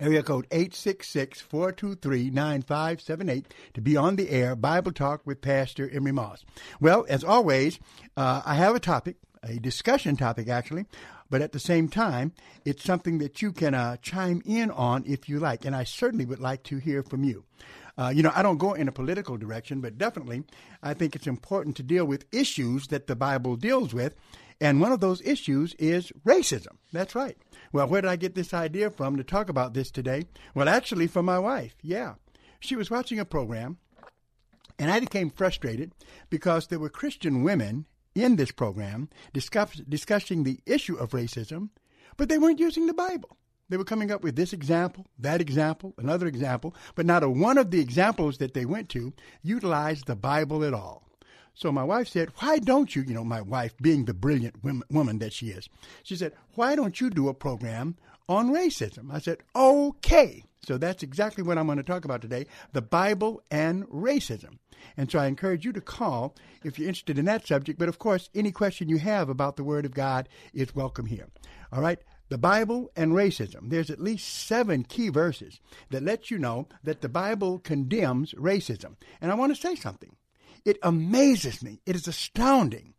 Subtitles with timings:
[0.00, 3.44] area code 866-423-9578
[3.74, 6.44] to be on the air bible talk with pastor emery moss
[6.80, 7.78] well as always
[8.16, 10.86] uh, i have a topic a discussion topic actually
[11.30, 12.32] but at the same time
[12.64, 16.24] it's something that you can uh, chime in on if you like and i certainly
[16.24, 17.44] would like to hear from you
[17.98, 20.44] uh, you know, I don't go in a political direction, but definitely
[20.82, 24.14] I think it's important to deal with issues that the Bible deals with.
[24.60, 26.76] And one of those issues is racism.
[26.92, 27.36] That's right.
[27.72, 30.26] Well, where did I get this idea from to talk about this today?
[30.54, 31.74] Well, actually, from my wife.
[31.82, 32.14] Yeah.
[32.60, 33.78] She was watching a program,
[34.78, 35.92] and I became frustrated
[36.30, 41.70] because there were Christian women in this program discuss, discussing the issue of racism,
[42.16, 43.36] but they weren't using the Bible.
[43.68, 47.56] They were coming up with this example, that example, another example, but not a one
[47.56, 51.08] of the examples that they went to utilized the Bible at all.
[51.54, 54.56] So my wife said, Why don't you, you know, my wife being the brilliant
[54.90, 55.68] woman that she is,
[56.02, 57.96] she said, Why don't you do a program
[58.28, 59.12] on racism?
[59.12, 60.44] I said, Okay.
[60.64, 64.58] So that's exactly what I'm going to talk about today the Bible and racism.
[64.96, 67.78] And so I encourage you to call if you're interested in that subject.
[67.78, 71.28] But of course, any question you have about the Word of God is welcome here.
[71.72, 71.98] All right?
[72.28, 73.70] The Bible and racism.
[73.70, 78.96] There's at least seven key verses that let you know that the Bible condemns racism.
[79.20, 80.16] And I want to say something.
[80.64, 81.80] It amazes me.
[81.86, 82.94] It is astounding.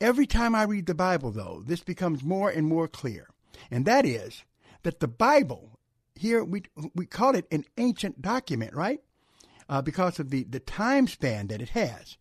[0.00, 3.28] Every time I read the Bible, though, this becomes more and more clear.
[3.70, 4.44] And that is
[4.82, 5.78] that the Bible,
[6.14, 6.62] here we,
[6.94, 9.00] we call it an ancient document, right?
[9.68, 12.16] Uh, because of the, the time span that it has.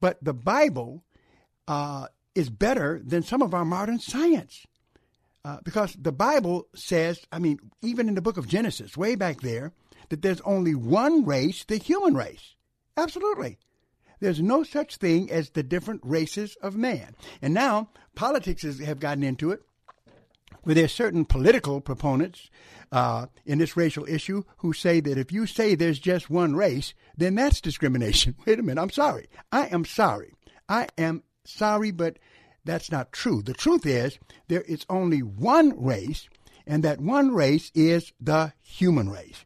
[0.00, 1.04] But the Bible
[1.66, 4.66] uh, is better than some of our modern science.
[5.44, 9.40] Uh, because the Bible says, I mean, even in the book of Genesis, way back
[9.40, 9.72] there,
[10.10, 12.54] that there's only one race, the human race.
[12.96, 13.58] Absolutely.
[14.22, 17.16] There's no such thing as the different races of man.
[17.42, 19.64] And now politics is, have gotten into it,
[20.62, 22.48] where there's certain political proponents
[22.92, 26.94] uh, in this racial issue who say that if you say there's just one race,
[27.16, 28.36] then that's discrimination.
[28.46, 29.28] Wait a minute, I'm sorry.
[29.50, 30.34] I am sorry.
[30.68, 32.20] I am sorry, but
[32.64, 33.42] that's not true.
[33.42, 36.28] The truth is there is only one race,
[36.64, 39.44] and that one race is the human race.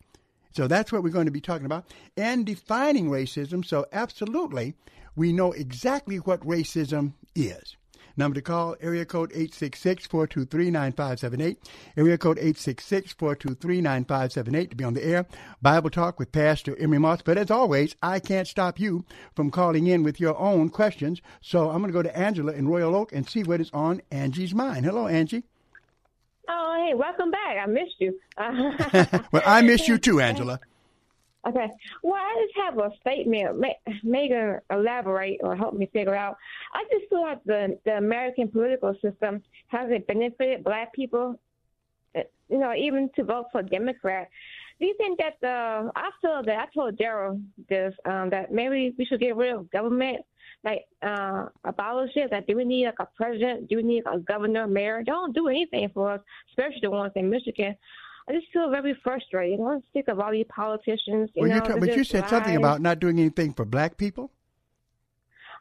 [0.57, 1.85] So that's what we're going to be talking about
[2.17, 3.63] and defining racism.
[3.63, 4.73] So, absolutely,
[5.15, 7.77] we know exactly what racism is.
[8.17, 11.59] Number to call, area code 866-423-9578.
[11.99, 15.27] Area code 866-423-9578 to be on the air.
[15.61, 17.21] Bible Talk with Pastor Emery Moss.
[17.21, 21.21] But as always, I can't stop you from calling in with your own questions.
[21.43, 24.01] So I'm going to go to Angela in Royal Oak and see what is on
[24.11, 24.87] Angie's mind.
[24.87, 25.45] Hello, Angie.
[26.49, 27.57] Oh, hey, welcome back.
[27.63, 28.19] I missed you.
[29.33, 30.61] well, I miss you too, Angela.
[31.47, 31.69] Okay.
[32.03, 33.65] Well, I just have a statement.
[34.03, 36.37] Megan, elaborate or help me figure out.
[36.75, 41.39] I just feel like the the American political system hasn't benefited Black people.
[42.17, 44.29] Uh, you know, even to vote for Democrat.
[44.79, 45.91] Do you think that the?
[45.97, 49.71] I feel that I told Daryl this um, that maybe we should get rid of
[49.71, 50.19] government
[50.65, 52.33] like uh, abolish it.
[52.33, 53.69] Like, do we need like a president?
[53.69, 54.99] Do we need a governor, mayor?
[54.99, 56.21] They don't do anything for us,
[56.51, 57.77] especially the ones in Michigan.
[58.29, 59.61] I just feel very frustrated.
[59.61, 61.31] I'm sick of all these politicians.
[61.35, 62.29] You well, know, t- but you said lie.
[62.29, 64.33] something about not doing anything for black people.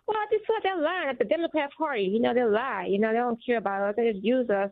[0.08, 2.04] Well, I just feel like they're lying at the Democrat Party.
[2.04, 2.88] You know, they lie.
[2.90, 3.96] You know, they don't care about us.
[3.96, 4.72] They just use us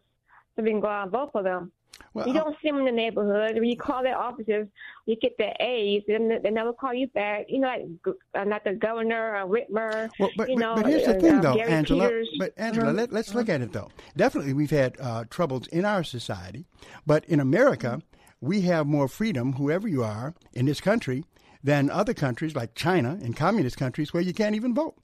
[0.55, 1.71] to we can go out and vote for them.
[2.13, 3.55] Well, you don't see them in the neighborhood.
[3.55, 4.67] When you call their offices,
[5.05, 7.45] you get the A's, and they never call you back.
[7.49, 10.09] You know, like uh, not the governor or Whitmer.
[10.19, 12.07] Well, but, you know, but, here's the thing, uh, though, Gary Angela.
[12.07, 12.29] Peters.
[12.37, 12.97] But Angela, Mhm.
[12.97, 13.89] let, let's look at it though.
[14.15, 16.65] Definitely, we've had uh, troubles in our society,
[17.05, 18.01] but in America,
[18.41, 21.23] we have more freedom, whoever you are in this country,
[21.63, 24.95] than other countries like China and communist countries where you can't even vote.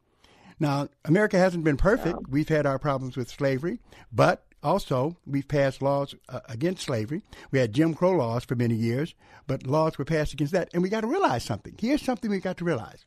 [0.59, 2.19] Now, America hasn't been perfect.
[2.29, 3.79] We've had our problems with slavery,
[4.11, 7.21] but also we've passed laws uh, against slavery.
[7.51, 9.15] We had Jim Crow laws for many years,
[9.47, 10.69] but laws were passed against that.
[10.73, 11.75] And we got to realize something.
[11.79, 13.05] Here's something we got to realize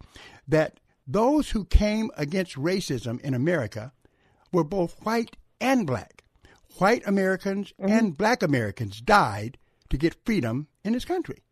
[0.48, 3.92] that those who came against racism in America
[4.52, 6.24] were both white and black.
[6.78, 9.58] White Americans and black Americans died
[9.90, 11.42] to get freedom in this country.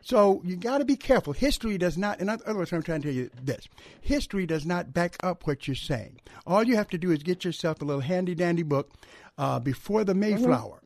[0.00, 1.32] So you got to be careful.
[1.32, 3.68] History does not, in other words, I'm trying to tell you this
[4.00, 6.20] history does not back up what you're saying.
[6.46, 8.90] All you have to do is get yourself a little handy dandy book
[9.38, 10.80] uh, before the Mayflower.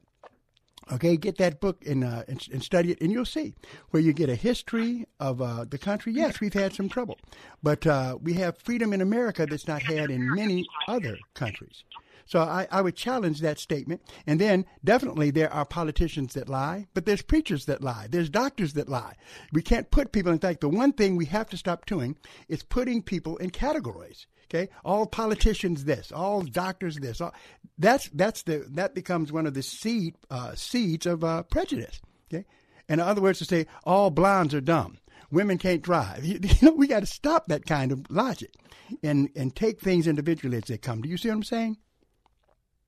[0.92, 3.54] Okay, get that book and, uh, and and study it, and you'll see
[3.90, 6.12] where you get a history of uh, the country.
[6.12, 7.18] Yes, we've had some trouble,
[7.60, 11.82] but uh, we have freedom in America that's not had in many other countries.
[12.26, 14.02] So I, I would challenge that statement.
[14.26, 18.08] And then definitely there are politicians that lie, but there's preachers that lie.
[18.10, 19.14] There's doctors that lie.
[19.52, 22.16] We can't put people, in fact, the one thing we have to stop doing
[22.48, 24.26] is putting people in categories.
[24.48, 27.20] Okay, all politicians this, all doctors this.
[27.20, 27.34] All,
[27.78, 32.00] that's that's the that becomes one of the seed uh, seeds of uh, prejudice.
[32.32, 32.44] Okay,
[32.88, 34.98] in other words, to say all blondes are dumb,
[35.32, 36.24] women can't drive.
[36.24, 38.54] You, you know, we got to stop that kind of logic,
[39.02, 41.02] and and take things individually as they come.
[41.02, 41.78] Do you see what I'm saying?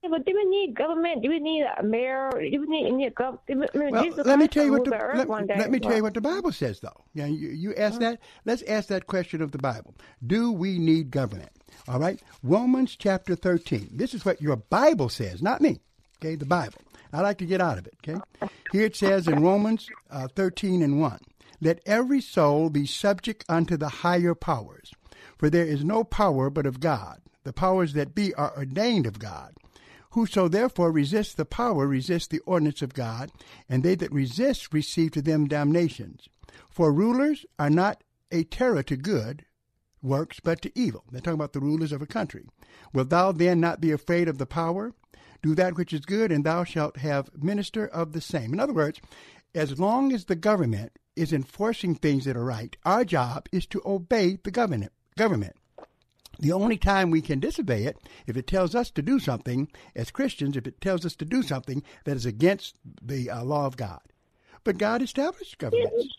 [0.03, 1.23] Yeah, but do we need government?
[1.23, 2.31] Do we need a mayor?
[2.31, 3.71] Do we need any government?
[3.75, 6.53] Well, let me tell you what the let, let me tell you what the Bible
[6.53, 7.05] says, though.
[7.15, 8.21] Yeah, you, you ask that.
[8.45, 9.97] Let's ask that question of the Bible.
[10.25, 11.51] Do we need government?
[11.89, 13.91] All right, Romans chapter thirteen.
[13.93, 15.81] This is what your Bible says, not me.
[16.23, 16.81] Okay, the Bible.
[17.13, 17.95] I like to get out of it.
[18.07, 18.21] Okay,
[18.71, 21.21] here it says in Romans uh, thirteen and one,
[21.61, 24.93] let every soul be subject unto the higher powers,
[25.39, 27.21] for there is no power but of God.
[27.43, 29.55] The powers that be are ordained of God.
[30.11, 33.31] Whoso therefore resists the power resists the ordinance of God,
[33.69, 36.29] and they that resist receive to them damnations.
[36.71, 39.45] For rulers are not a terror to good
[40.03, 41.05] works, but to evil.
[41.11, 42.47] They're talking about the rulers of a country.
[42.93, 44.93] Wilt thou then not be afraid of the power?
[45.43, 48.53] Do that which is good, and thou shalt have minister of the same.
[48.53, 49.01] In other words,
[49.55, 53.83] as long as the government is enforcing things that are right, our job is to
[53.85, 54.93] obey the government.
[55.17, 55.57] Government.
[56.39, 60.11] The only time we can disobey it if it tells us to do something as
[60.11, 63.77] Christians, if it tells us to do something that is against the uh, law of
[63.77, 64.01] God.
[64.65, 66.17] But God established governments.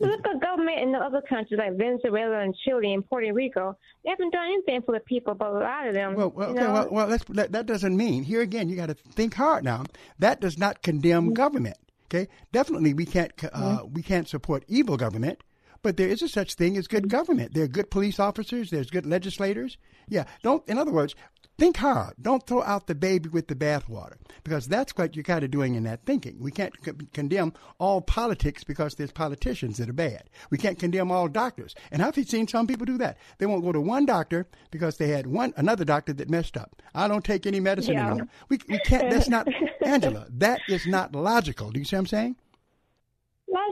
[0.00, 3.76] Look at government in the other countries like Venezuela and Chile and Puerto Rico.
[4.02, 6.14] They haven't done anything for the people, but a lot of them.
[6.14, 8.74] Well, well you okay, know, well, well that's, that, that doesn't mean, here again, you
[8.74, 9.84] got to think hard now.
[10.18, 11.76] That does not condemn government.
[12.06, 15.42] Okay, definitely we can't uh, we can't support evil government,
[15.82, 17.54] but there is a such thing as good government.
[17.54, 18.70] There are good police officers.
[18.70, 19.76] There's good legislators.
[20.08, 20.66] Yeah, don't.
[20.68, 21.14] In other words,
[21.58, 22.14] think hard.
[22.20, 25.74] Don't throw out the baby with the bathwater because that's what you're kind of doing
[25.74, 26.36] in that thinking.
[26.40, 30.28] We can't c- condemn all politics because there's politicians that are bad.
[30.50, 31.74] We can't condemn all doctors.
[31.90, 33.18] And I've seen some people do that.
[33.38, 36.80] They won't go to one doctor because they had one another doctor that messed up.
[36.94, 38.06] I don't take any medicine Yeah.
[38.08, 38.28] anymore.
[38.48, 39.10] We we can't.
[39.10, 39.46] That's not
[39.84, 40.26] Angela.
[40.30, 41.70] That is not logical.
[41.70, 42.36] Do you see what I'm saying?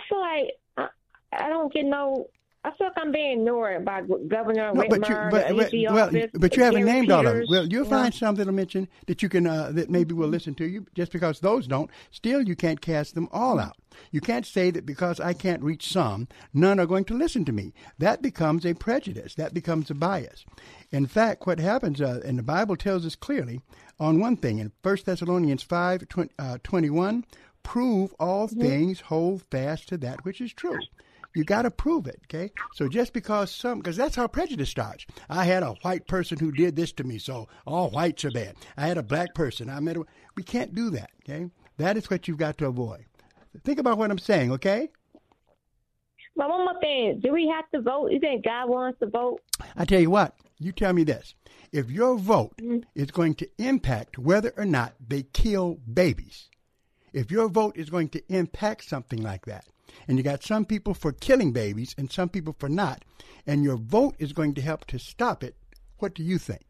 [0.08, 0.50] Feel like
[1.32, 2.28] I, don't get no.
[2.62, 6.08] I feel like I'm being ignored by Governor No, Whitmer, but you, but, but, well,
[6.08, 7.46] office, but you haven't named all of them.
[7.48, 10.66] Well, you'll find some that'll mention that you can uh, that maybe will listen to
[10.66, 10.86] you.
[10.94, 13.76] Just because those don't, still you can't cast them all out.
[14.10, 17.52] You can't say that because I can't reach some, none are going to listen to
[17.52, 17.72] me.
[17.98, 19.34] That becomes a prejudice.
[19.34, 20.44] That becomes a bias.
[20.90, 23.60] In fact, what happens, uh, and the Bible tells us clearly
[23.98, 27.24] on one thing in 1 Thessalonians 5 20, uh, 21,
[27.62, 30.78] prove all things, hold fast to that which is true.
[31.34, 32.50] You got to prove it, okay?
[32.74, 35.06] So just because some, because that's how prejudice starts.
[35.28, 38.56] I had a white person who did this to me, so all whites are bad.
[38.76, 39.70] I had a black person.
[39.70, 40.04] I met a,
[40.36, 41.48] we can't do that, okay?
[41.76, 43.04] That is what you've got to avoid.
[43.64, 44.90] Think about what I'm saying, okay?
[46.36, 48.10] But one more thing: Do we have to vote?
[48.12, 49.40] You think God wants to vote?
[49.76, 51.34] I tell you what, you tell me this.
[51.72, 52.80] If your vote mm-hmm.
[52.94, 56.48] is going to impact whether or not they kill babies,
[57.12, 59.64] if your vote is going to impact something like that,
[60.06, 63.04] and you got some people for killing babies and some people for not,
[63.46, 65.56] and your vote is going to help to stop it,
[65.98, 66.62] what do you think?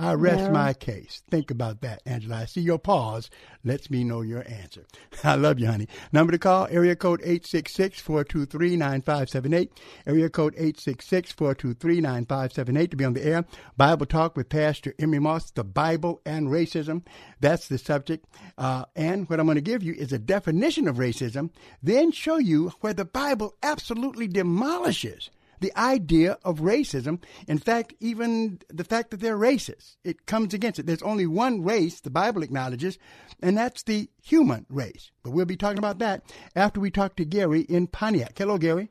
[0.00, 0.50] I rest Yeah.
[0.52, 1.22] my case.
[1.28, 2.36] Think about that, Angela.
[2.36, 3.28] I see your pause.
[3.64, 4.84] Lets me know your answer.
[5.24, 5.88] I love you, honey.
[6.12, 9.68] Number to call, area code 866-423-9578.
[10.06, 13.44] Area code 866-423-9578 to be on the air.
[13.76, 17.02] Bible Talk with Pastor Emery Moss, the Bible and racism.
[17.40, 18.24] That's the subject.
[18.56, 21.50] Uh, and what I'm going to give you is a definition of racism,
[21.82, 27.22] then show you where the Bible absolutely demolishes the idea of racism.
[27.46, 30.86] In fact, even the fact that they're racist, it comes against it.
[30.86, 32.98] There's only one race the Bible acknowledges,
[33.42, 35.10] and that's the human race.
[35.22, 36.22] But we'll be talking about that
[36.54, 38.36] after we talk to Gary in Pontiac.
[38.36, 38.90] Hello, Gary.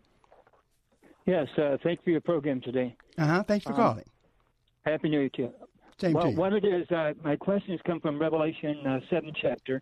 [1.26, 2.96] Yes, uh, thank you for your program today.
[3.18, 3.44] Uh huh.
[3.44, 4.06] Thanks for calling.
[4.86, 5.54] Happy New Year to you.
[6.00, 6.38] Same well, to you.
[6.38, 9.82] what it is, uh, my questions come from Revelation uh, 7 chapter.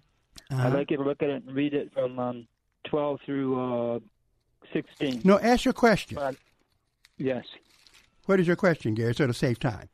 [0.50, 0.68] Uh-huh.
[0.68, 2.48] I'd like you to look at it and read it from um,
[2.86, 4.00] 12 through uh,
[4.74, 5.22] 16.
[5.24, 6.16] No, ask your question.
[6.16, 6.36] But,
[7.18, 7.46] yes.
[8.26, 9.14] What is your question, Gary?
[9.14, 9.90] So to save time.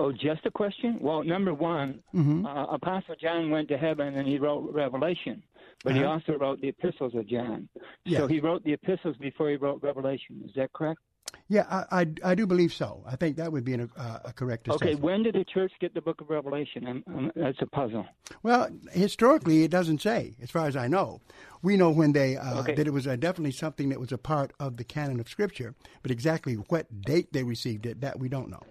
[0.00, 0.98] Oh, just a question?
[1.00, 2.44] Well, number one, Mhm.
[2.44, 5.40] uh, Apostle John went to heaven and he wrote Revelation,
[5.84, 6.14] but he Uh-huh.
[6.14, 7.68] also wrote the epistles of John.
[8.04, 8.20] Yes.
[8.20, 10.42] So he wrote the epistles before he wrote Revelation.
[10.48, 11.00] Is that correct?
[11.48, 13.02] Yeah, I, I, I do believe so.
[13.06, 15.94] I think that would be an, uh, a correct Okay, when did the church get
[15.94, 16.86] the book of Revelation?
[16.86, 18.06] Um, um, that's a puzzle.
[18.42, 21.20] Well, historically, it doesn't say, as far as I know.
[21.62, 22.74] We know when they uh, Okay.
[22.74, 25.74] that it was uh, definitely something that was a part of the canon of Scripture,
[26.02, 28.62] but exactly what date they received it, that we don't know.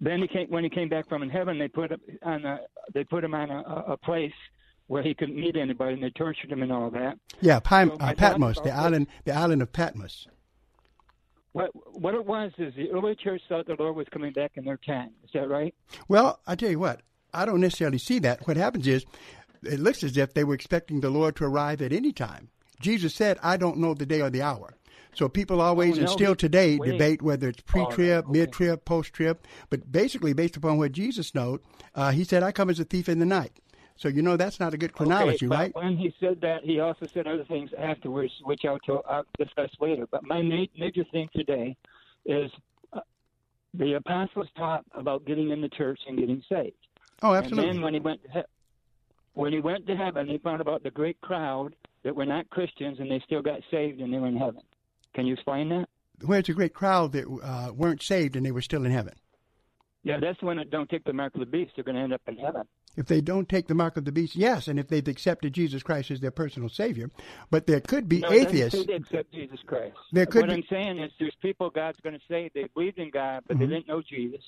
[0.00, 2.60] Then he came, when he came back from in heaven, they put him on a,
[2.94, 4.32] they put him on a, a place
[4.86, 7.18] where he couldn't meet anybody, and they tortured him and all that.
[7.40, 10.26] Yeah, Pim, So uh, Patmos, the island, the island of Patmos.
[11.58, 14.64] What what it was is the early church thought the Lord was coming back in
[14.64, 15.10] their time.
[15.24, 15.74] Is that right?
[16.06, 17.02] Well, I tell you what,
[17.34, 18.46] I don't necessarily see that.
[18.46, 19.04] What happens is,
[19.64, 22.50] it looks as if they were expecting the Lord to arrive at any time.
[22.80, 24.76] Jesus said, "I don't know the day or the hour."
[25.14, 28.38] So people always Oh, and still today debate whether it's pre-trib, okay.
[28.38, 29.40] mid-trib, post-trib.
[29.68, 31.60] But basically, based upon what Jesus knowed,
[31.94, 33.58] uh, he said, "I come as a thief in the night."
[33.98, 35.74] So you know that's not a good chronology, okay, but right?
[35.74, 39.70] When he said that, he also said other things afterwards, which I'll, to, I'll discuss
[39.80, 40.06] later.
[40.08, 41.76] But my ma- major thing today
[42.24, 42.48] is
[42.92, 43.00] uh,
[43.74, 46.76] the apostles taught about getting in the church and getting saved.
[47.22, 47.68] Oh, absolutely.
[47.70, 48.42] And then when he went to he-
[49.34, 51.74] when he went to heaven, he found about the great crowd
[52.04, 54.62] that were not Christians and they still got saved and they were in heaven.
[55.14, 55.88] Can you explain that?
[56.24, 59.14] Where's a great crowd that uh, weren't saved and they were still in heaven?
[60.04, 61.72] Yeah, that's one that don't take the mark of the beast.
[61.74, 62.62] They're going to end up in heaven.
[62.96, 65.82] If they don't take the mark of the beast, yes, and if they've accepted Jesus
[65.84, 67.10] Christ as their personal Savior,
[67.50, 68.84] but there could be No, atheists.
[68.86, 69.94] they accept Jesus Christ.
[70.12, 72.98] There could what be- I'm saying is, there's people God's going to say they believed
[72.98, 73.60] in God, but Mhm.
[73.60, 74.42] they didn't know Jesus,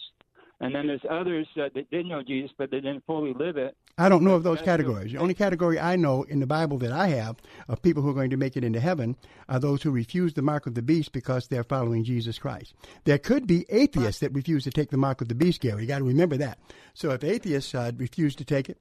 [0.61, 3.77] and then there's others that did know Jesus, but they didn't fully live it.
[3.97, 5.13] I don't know of those categories.
[5.13, 7.37] The only category I know in the Bible that I have
[7.69, 9.17] of people who are going to make it into heaven
[9.49, 12.75] are those who refuse the mark of the beast because they're following Jesus Christ.
[13.05, 15.83] There could be atheists that refuse to take the mark of the beast, Gary.
[15.83, 16.59] You got to remember that.
[16.95, 18.79] So if atheists uh, refuse to take it,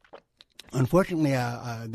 [0.72, 1.88] Unfortunately, uh, uh,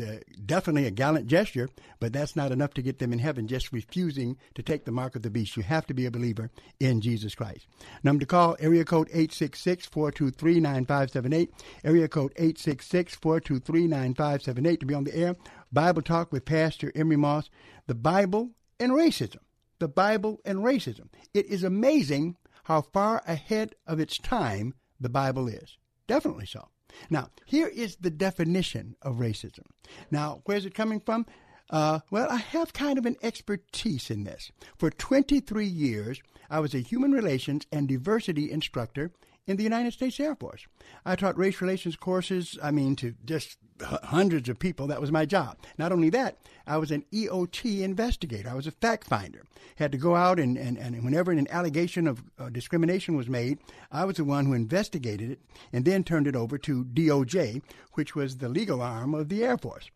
[0.45, 3.47] definitely a gallant gesture, but that's not enough to get them in heaven.
[3.47, 5.55] Just refusing to take the mark of the beast.
[5.55, 7.67] You have to be a believer in Jesus Christ.
[8.03, 11.47] Number to call: area code 866-423-9578.
[11.83, 15.35] Area code 866-423-9578 to be on the air.
[15.71, 17.49] Bible talk with Pastor Emery Moss.
[17.87, 19.39] The Bible and racism.
[19.79, 21.07] The Bible and racism.
[21.33, 25.77] It is amazing how far ahead of its time the Bible is.
[26.07, 26.67] Definitely so.
[27.09, 29.65] Now, here is the definition of racism.
[30.11, 31.25] Now, where's it coming from?
[31.69, 34.51] Uh, well, I have kind of an expertise in this.
[34.77, 39.11] For 23 years, I was a human relations and diversity instructor
[39.47, 40.65] in the United States Air Force.
[41.05, 44.87] I taught race relations courses, I mean, to just hundreds of people.
[44.87, 45.57] That was my job.
[45.77, 48.49] Not only that, I was an EOT investigator.
[48.49, 49.43] I was a fact finder.
[49.75, 53.59] Had to go out and, and, and whenever an allegation of uh, discrimination was made,
[53.91, 55.39] I was the one who investigated it
[55.73, 57.61] and then turned it over to DOJ,
[57.93, 59.89] which was the legal arm of the Air Force.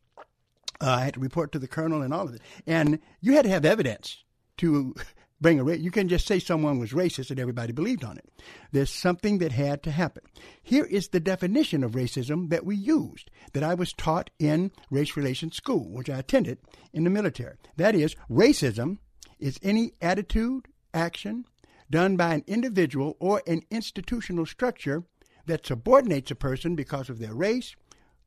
[0.82, 2.42] Uh, I had to report to the colonel and all of it.
[2.68, 4.24] And you had to have evidence
[4.58, 4.94] to
[5.42, 5.80] bring a race.
[5.80, 8.30] You can just say someone was racist and everybody believed on it.
[8.72, 10.24] There's something that had to happen.
[10.62, 15.16] Here is the definition of racism that we used, that I was taught in race
[15.16, 16.60] relations school, which I attended
[16.94, 17.56] in the military.
[17.78, 18.98] That is, racism
[19.40, 21.46] is any attitude, action
[21.90, 25.04] done by an individual or an institutional structure
[25.46, 27.76] that subordinates a person because of their race,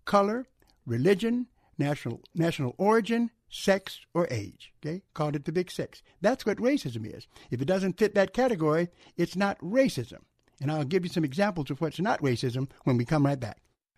[0.05, 0.47] color,
[0.85, 1.47] religion,
[1.79, 4.73] national national origin, sex, or age.
[4.85, 6.03] Okay, called it the Big Six.
[6.21, 7.29] That's what racism is.
[7.51, 10.21] If it doesn't fit that category, it's not racism.
[10.61, 13.59] And I'll give you some examples of what's not racism when we come right back.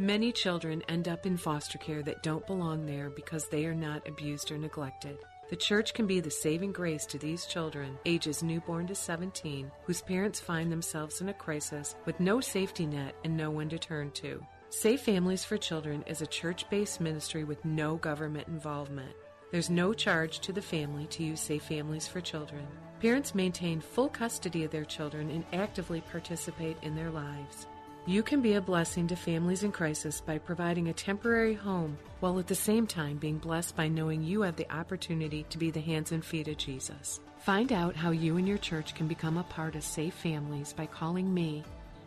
[0.00, 4.06] Many children end up in foster care that don't belong there because they are not
[4.06, 5.18] abused or neglected.
[5.50, 10.00] The church can be the saving grace to these children, ages newborn to 17, whose
[10.00, 14.12] parents find themselves in a crisis with no safety net and no one to turn
[14.12, 14.40] to.
[14.70, 19.16] Safe Families for Children is a church based ministry with no government involvement.
[19.50, 22.68] There's no charge to the family to use Safe Families for Children.
[23.00, 27.66] Parents maintain full custody of their children and actively participate in their lives.
[28.08, 32.38] You can be a blessing to families in crisis by providing a temporary home while
[32.38, 35.82] at the same time being blessed by knowing you have the opportunity to be the
[35.82, 37.20] hands and feet of Jesus.
[37.40, 40.86] Find out how you and your church can become a part of Safe Families by
[40.86, 41.62] calling me,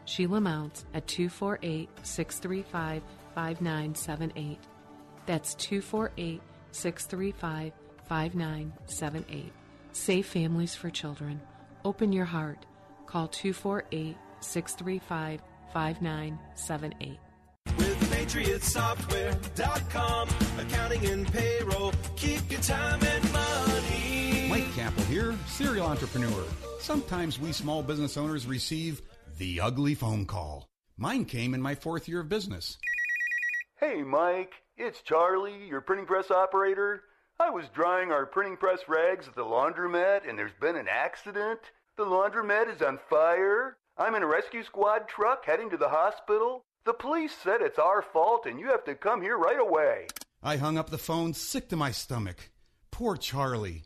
[0.05, 3.03] Sheila Mounts, at 248 635
[3.35, 4.57] 5978.
[5.27, 6.41] That's 248
[6.71, 7.73] 635
[8.09, 9.53] 5978.
[9.91, 11.39] Safe Families for Children.
[11.85, 12.65] Open your heart.
[13.05, 15.41] Call 248 635
[15.73, 17.17] 5978.
[17.77, 24.47] With PatriotSoftware.com, accounting and payroll, keep your time and money.
[24.49, 26.43] Mike Kappel here, serial entrepreneur.
[26.79, 29.01] Sometimes we small business owners receive
[29.37, 30.67] the ugly phone call.
[30.97, 32.77] Mine came in my fourth year of business.
[33.79, 37.01] Hey, Mike, it's Charlie, your printing press operator.
[37.39, 41.59] I was drying our printing press rags at the laundromat and there's been an accident.
[41.97, 43.77] The laundromat is on fire.
[44.01, 46.65] I'm in a rescue squad truck heading to the hospital.
[46.85, 50.07] The police said it's our fault and you have to come here right away.
[50.41, 52.49] I hung up the phone, sick to my stomach.
[52.89, 53.83] Poor Charlie.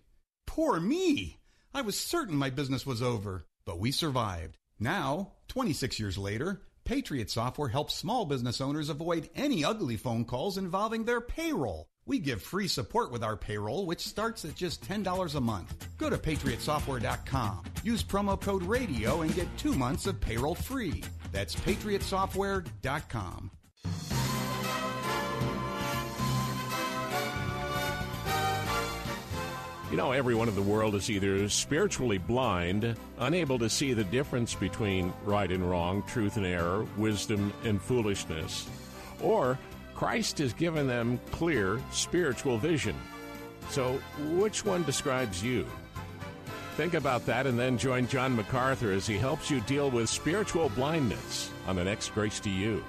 [0.48, 1.42] Poor me.
[1.74, 4.56] I was certain my business was over, but we survived.
[4.80, 10.58] Now, 26 years later, Patriot Software helps small business owners avoid any ugly phone calls
[10.58, 11.90] involving their payroll.
[12.08, 15.88] We give free support with our payroll, which starts at just $10 a month.
[15.98, 17.64] Go to patriotsoftware.com.
[17.84, 21.04] Use promo code RADIO and get two months of payroll free.
[21.32, 23.52] That's patriotsoftware.com.
[29.92, 34.54] You know, everyone in the world is either spiritually blind, unable to see the difference
[34.54, 38.68] between right and wrong, truth and error, wisdom and foolishness,
[39.22, 39.58] or
[39.96, 42.96] Christ has given them clear spiritual vision.
[43.70, 44.00] So,
[44.38, 45.66] which one describes you?
[46.76, 50.70] Think about that and then join John MacArthur as he helps you deal with spiritual
[50.70, 52.84] blindness on the next Grace to You.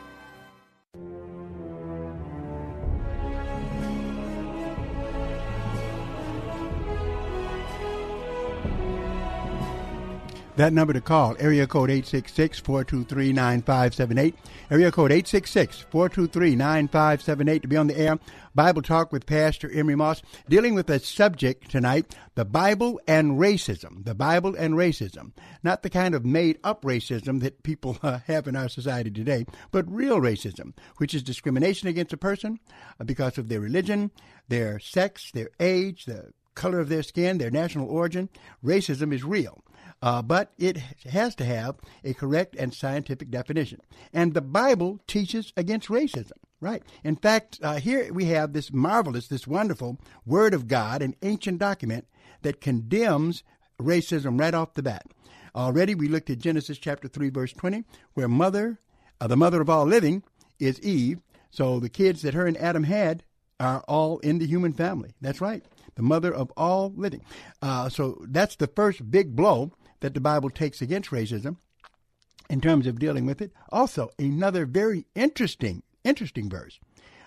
[10.56, 14.32] That number to call, area code 866-423-9578.
[14.70, 18.18] Area code 866-423-9578 to be on the air.
[18.54, 24.02] Bible Talk with Pastor Emery Moss, dealing with a subject tonight, the Bible and racism.
[24.06, 25.32] The Bible and racism.
[25.62, 29.84] Not the kind of made-up racism that people uh, have in our society today, but
[29.92, 32.60] real racism, which is discrimination against a person
[32.98, 34.10] uh, because of their religion,
[34.48, 38.30] their sex, their age, the color of their skin, their national origin.
[38.64, 39.62] Racism is real.
[40.02, 40.76] Uh, but it
[41.10, 43.80] has to have a correct and scientific definition.
[44.12, 46.82] And the Bible teaches against racism, right?
[47.02, 51.58] In fact, uh, here we have this marvelous, this wonderful Word of God, an ancient
[51.58, 52.06] document
[52.42, 53.42] that condemns
[53.80, 55.06] racism right off the bat.
[55.54, 58.78] Already we looked at Genesis chapter 3, verse 20, where mother,
[59.20, 60.22] uh, the mother of all living,
[60.58, 61.20] is Eve.
[61.50, 63.24] So the kids that her and Adam had
[63.58, 65.14] are all in the human family.
[65.22, 65.64] That's right.
[65.94, 67.22] The mother of all living.
[67.62, 71.56] Uh, so that's the first big blow that the Bible takes against racism
[72.48, 73.52] in terms of dealing with it.
[73.70, 76.78] Also, another very interesting, interesting verse.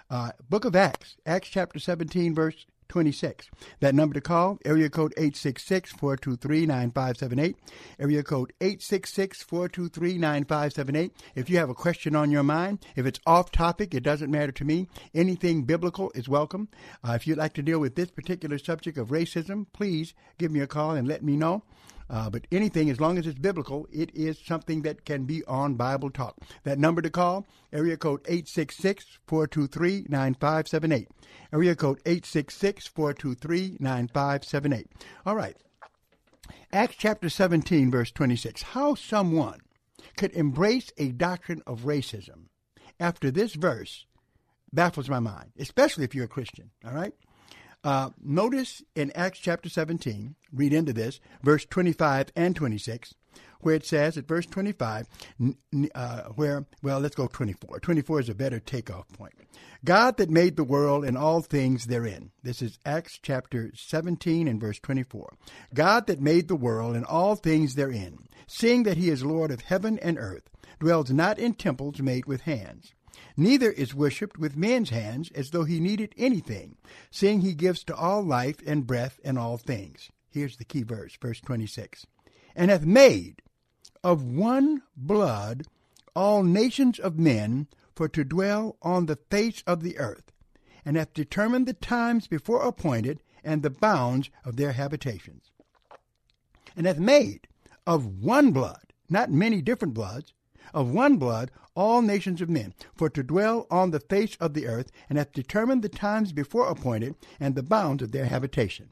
[0.09, 3.49] Uh, Book of Acts, Acts chapter 17, verse 26.
[3.79, 7.55] That number to call, area code 866-423-9578.
[7.99, 11.11] Area code 866-423-9578.
[11.35, 14.51] If you have a question on your mind, if it's off topic, it doesn't matter
[14.51, 14.87] to me.
[15.13, 16.67] Anything biblical is welcome.
[17.07, 20.59] Uh, if you'd like to deal with this particular subject of racism, please give me
[20.59, 21.63] a call and let me know.
[22.09, 25.75] Uh, but anything, as long as it's biblical, it is something that can be on
[25.75, 26.37] Bible Talk.
[26.63, 31.07] That number to call, area code 866-423-9578.
[31.53, 34.85] Area code 866-423-9578.
[35.25, 35.57] All right.
[36.71, 38.61] Acts chapter 17, verse 26.
[38.63, 39.59] How someone
[40.17, 42.45] could embrace a doctrine of racism
[42.99, 44.05] after this verse
[44.71, 46.69] baffles my mind, especially if you're a Christian.
[46.85, 47.13] All right?
[47.83, 53.15] Uh, notice in Acts chapter 17, read into this, verse 25 and 26,
[53.61, 55.07] where it says at verse 25,
[55.95, 57.79] uh, where, well, let's go 24.
[57.79, 59.33] 24 is a better takeoff point.
[59.85, 62.31] God that made the world and all things therein.
[62.43, 65.37] This is Acts chapter 17 and verse 24.
[65.73, 69.61] God that made the world and all things therein, seeing that he is Lord of
[69.61, 70.49] heaven and earth,
[70.81, 72.93] dwells not in temples made with hands
[73.35, 76.77] neither is worshipped with men's hands as though he needed anything,
[77.11, 80.09] seeing he gives to all life and breath and all things.
[80.29, 82.05] Here's the key verse, verse 26.
[82.55, 83.41] And hath made
[84.03, 85.65] of one blood
[86.15, 90.31] all nations of men for to dwell on the face of the earth,
[90.85, 95.51] and hath determined the times before appointed and the bounds of their habitations.
[96.75, 97.47] And hath made
[97.85, 100.33] of one blood, not many different bloods,
[100.73, 104.67] of one blood all nations of men, for to dwell on the face of the
[104.67, 108.89] earth, and hath determined the times before appointed, and the bounds of their habitation.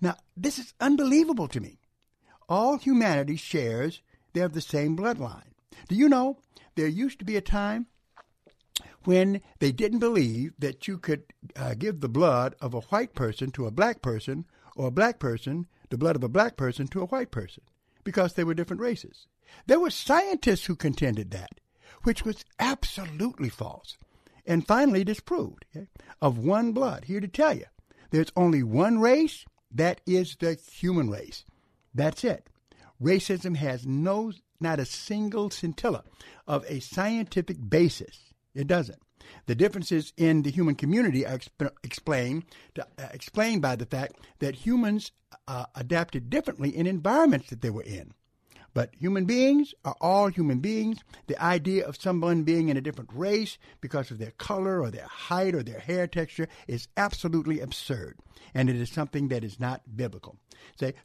[0.00, 1.78] Now, this is unbelievable to me.
[2.48, 5.52] All humanity shares, they have the same bloodline.
[5.88, 6.38] Do you know,
[6.74, 7.86] there used to be a time
[9.04, 11.22] when they didn't believe that you could
[11.56, 15.18] uh, give the blood of a white person to a black person, or a black
[15.18, 17.62] person, the blood of a black person to a white person,
[18.02, 19.26] because they were different races.
[19.66, 21.60] There were scientists who contended that,
[22.02, 23.96] which was absolutely false,
[24.46, 25.64] and finally disproved.
[25.74, 25.88] Okay?
[26.20, 27.04] Of one blood.
[27.04, 27.66] Here to tell you,
[28.10, 31.44] there's only one race, that is the human race.
[31.94, 32.48] That's it.
[33.00, 36.04] Racism has no, not a single scintilla
[36.46, 38.32] of a scientific basis.
[38.54, 39.00] It doesn't.
[39.46, 42.44] The differences in the human community are exp- explained,
[42.78, 45.12] uh, explained by the fact that humans
[45.46, 48.12] uh, adapted differently in environments that they were in.
[48.72, 50.98] But human beings are all human beings.
[51.26, 55.06] The idea of someone being in a different race because of their color or their
[55.06, 58.18] height or their hair texture is absolutely absurd.
[58.54, 60.38] And it is something that is not biblical.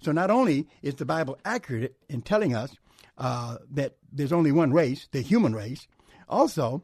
[0.01, 2.75] So not only is the Bible accurate in telling us
[3.17, 5.87] uh, that there's only one race, the human race,
[6.27, 6.83] also,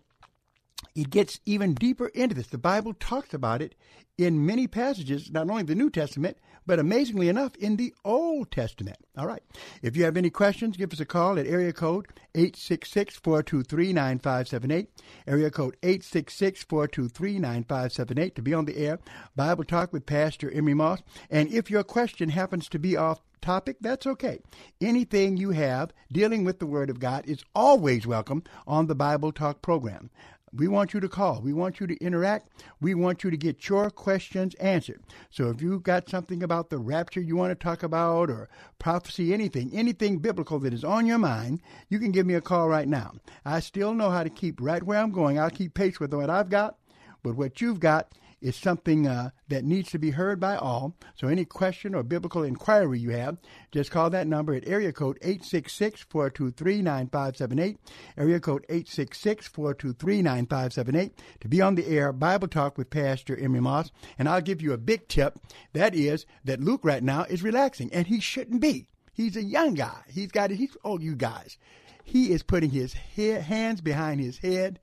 [0.95, 2.47] it gets even deeper into this.
[2.47, 3.75] The Bible talks about it
[4.17, 6.37] in many passages, not only the New Testament,
[6.71, 8.95] but amazingly enough, in the Old Testament.
[9.17, 9.43] All right.
[9.81, 14.87] If you have any questions, give us a call at area code 866 423 9578.
[15.27, 18.99] Area code 866 423 9578 to be on the air.
[19.35, 21.01] Bible Talk with Pastor Emery Moss.
[21.29, 24.39] And if your question happens to be off topic, that's okay.
[24.79, 29.33] Anything you have dealing with the Word of God is always welcome on the Bible
[29.33, 30.09] Talk program.
[30.53, 31.41] We want you to call.
[31.41, 32.49] We want you to interact.
[32.81, 35.01] We want you to get your questions answered.
[35.29, 39.33] So if you've got something about the rapture you want to talk about or prophecy,
[39.33, 42.87] anything, anything biblical that is on your mind, you can give me a call right
[42.87, 43.13] now.
[43.45, 45.39] I still know how to keep right where I'm going.
[45.39, 46.77] I'll keep pace with what I've got,
[47.23, 48.11] but what you've got
[48.41, 50.95] is something uh, that needs to be heard by all.
[51.15, 53.37] So any question or biblical inquiry you have,
[53.71, 57.77] just call that number at area code 866-423-9578,
[58.17, 63.91] area code 866-423-9578 to be on the air Bible Talk with Pastor Emery Moss.
[64.17, 65.39] And I'll give you a big tip.
[65.73, 68.87] That is that Luke right now is relaxing, and he shouldn't be.
[69.13, 70.01] He's a young guy.
[70.09, 71.57] He's got, he's, oh, you guys.
[72.03, 74.79] He is putting his hands behind his head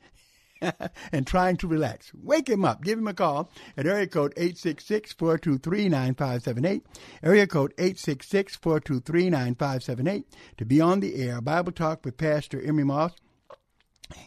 [1.12, 2.11] and trying to relax.
[2.14, 2.83] Wake him up.
[2.83, 6.83] Give him a call at area code 866-423-9578.
[7.23, 10.25] Area code 866-423-9578
[10.57, 11.40] to be on the air.
[11.40, 13.12] Bible Talk with Pastor Emery Moss.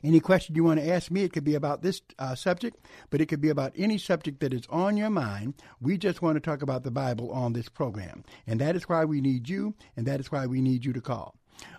[0.03, 2.77] Any question you want to ask me, it could be about this uh, subject,
[3.09, 5.55] but it could be about any subject that is on your mind.
[5.79, 8.23] We just want to talk about the Bible on this program.
[8.45, 11.01] And that is why we need you, and that is why we need you to
[11.01, 11.33] call.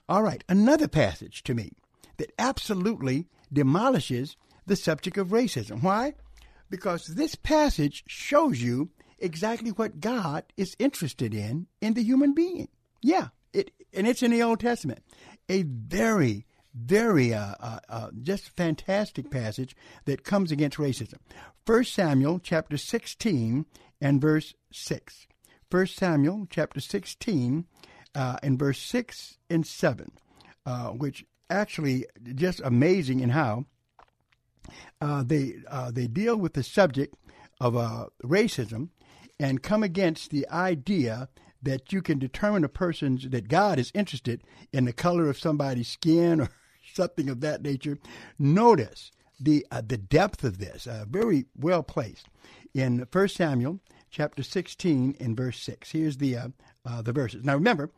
[0.08, 1.70] All right, another passage to me
[2.16, 4.36] that absolutely demolishes
[4.66, 5.82] the subject of racism.
[5.82, 6.14] Why?
[6.70, 12.68] Because this passage shows you exactly what God is interested in in the human being.
[13.02, 15.02] Yeah, it and it's in the Old Testament.
[15.48, 21.18] A very very uh, uh, uh, just fantastic passage that comes against racism.
[21.66, 23.66] First Samuel chapter 16
[24.00, 25.26] and verse 6.
[25.70, 27.66] First Samuel chapter 16
[28.14, 30.12] uh, and verse 6 and 7,
[30.66, 33.66] uh, which actually just amazing in how
[35.00, 37.14] uh, they uh, they deal with the subject
[37.60, 38.88] of uh, racism
[39.38, 41.28] and come against the idea
[41.62, 45.88] that you can determine a person's that God is interested in the color of somebody's
[45.88, 46.48] skin or
[46.94, 47.98] something of that nature.
[48.38, 52.28] Notice the uh, the depth of this, uh, very well placed
[52.74, 55.90] in 1 Samuel chapter 16 and verse 6.
[55.90, 57.44] Here's the uh, the verses.
[57.44, 57.90] Now remember,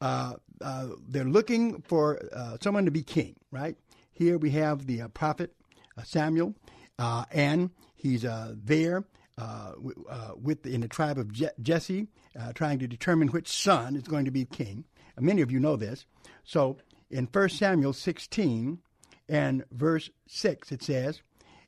[0.00, 2.20] they're looking for
[2.60, 3.76] someone to be king, right?
[4.10, 5.54] Here we have the prophet
[5.98, 6.54] uh, Samuel,
[6.98, 9.04] uh, and he's uh, there
[9.36, 12.08] uh, w- uh, with in the tribe of Je- Jesse,
[12.38, 14.84] uh, trying to determine which son is going to be king.
[15.16, 16.06] Uh, many of you know this.
[16.44, 16.78] So
[17.10, 18.78] in 1 Samuel 16
[19.28, 21.22] and verse 6, it says,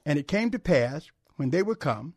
[0.05, 2.15] And it came to pass when they were come,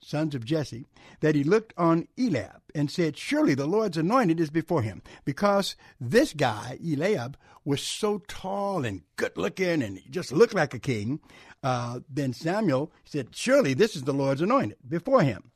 [0.00, 0.86] sons of Jesse,
[1.20, 5.02] that he looked on Eliab and said, Surely the Lord's anointed is before him.
[5.24, 10.72] Because this guy, Eliab, was so tall and good looking and he just looked like
[10.72, 11.20] a king.
[11.62, 15.50] Uh, then Samuel said, Surely this is the Lord's anointed before him.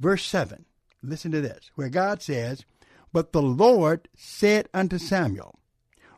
[0.00, 0.64] Verse 7,
[1.02, 2.64] listen to this, where God says,
[3.12, 5.58] But the Lord said unto Samuel,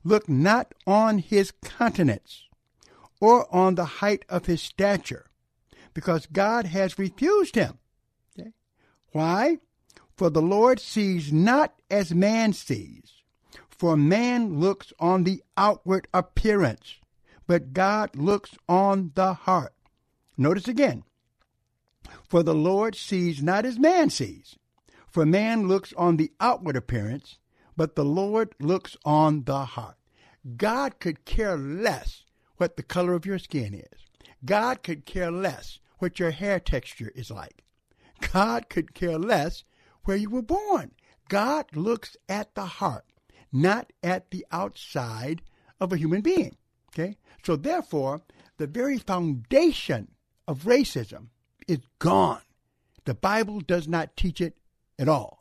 [0.04, 2.44] Look not on his countenance
[3.20, 5.26] or on the height of his stature,
[5.94, 7.78] because God has refused him.
[8.38, 8.50] Okay?
[9.12, 9.58] Why?
[10.16, 13.22] For the Lord sees not as man sees.
[13.70, 16.96] For man looks on the outward appearance,
[17.46, 19.74] but God looks on the heart.
[20.36, 21.04] Notice again.
[22.28, 24.56] For the Lord sees not as man sees.
[25.08, 27.38] For man looks on the outward appearance,
[27.76, 29.96] but the Lord looks on the heart.
[30.56, 32.24] God could care less
[32.56, 34.00] what the color of your skin is.
[34.44, 37.64] God could care less what your hair texture is like.
[38.32, 39.64] God could care less
[40.04, 40.92] where you were born.
[41.28, 43.06] God looks at the heart,
[43.52, 45.42] not at the outside
[45.80, 46.56] of a human being.
[46.90, 47.16] Okay?
[47.44, 48.22] So therefore,
[48.58, 50.08] the very foundation
[50.46, 51.28] of racism
[51.66, 52.42] is gone.
[53.04, 54.56] The Bible does not teach it
[54.98, 55.40] at all.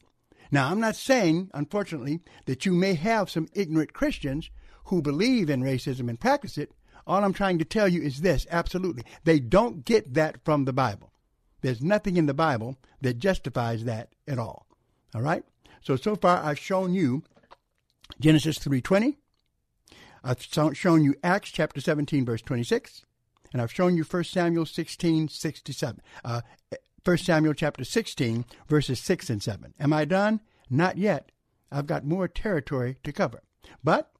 [0.51, 4.49] Now, I'm not saying, unfortunately, that you may have some ignorant Christians
[4.85, 6.71] who believe in racism and practice it.
[7.05, 9.03] All I'm trying to tell you is this absolutely.
[9.23, 11.11] They don't get that from the Bible.
[11.61, 14.67] There's nothing in the Bible that justifies that at all.
[15.13, 15.43] All right?
[15.81, 17.23] So so far I've shown you
[18.19, 19.17] Genesis 3:20.
[20.23, 23.03] I've shown you Acts chapter 17 verse 26,
[23.51, 26.01] and I've shown you 1 Samuel 16 67.
[26.23, 26.41] Uh,
[27.03, 29.73] 1 Samuel chapter 16 verses 6 and 7.
[29.79, 30.39] Am I done?
[30.69, 31.31] Not yet.
[31.69, 33.41] I've got more territory to cover.
[33.83, 34.12] But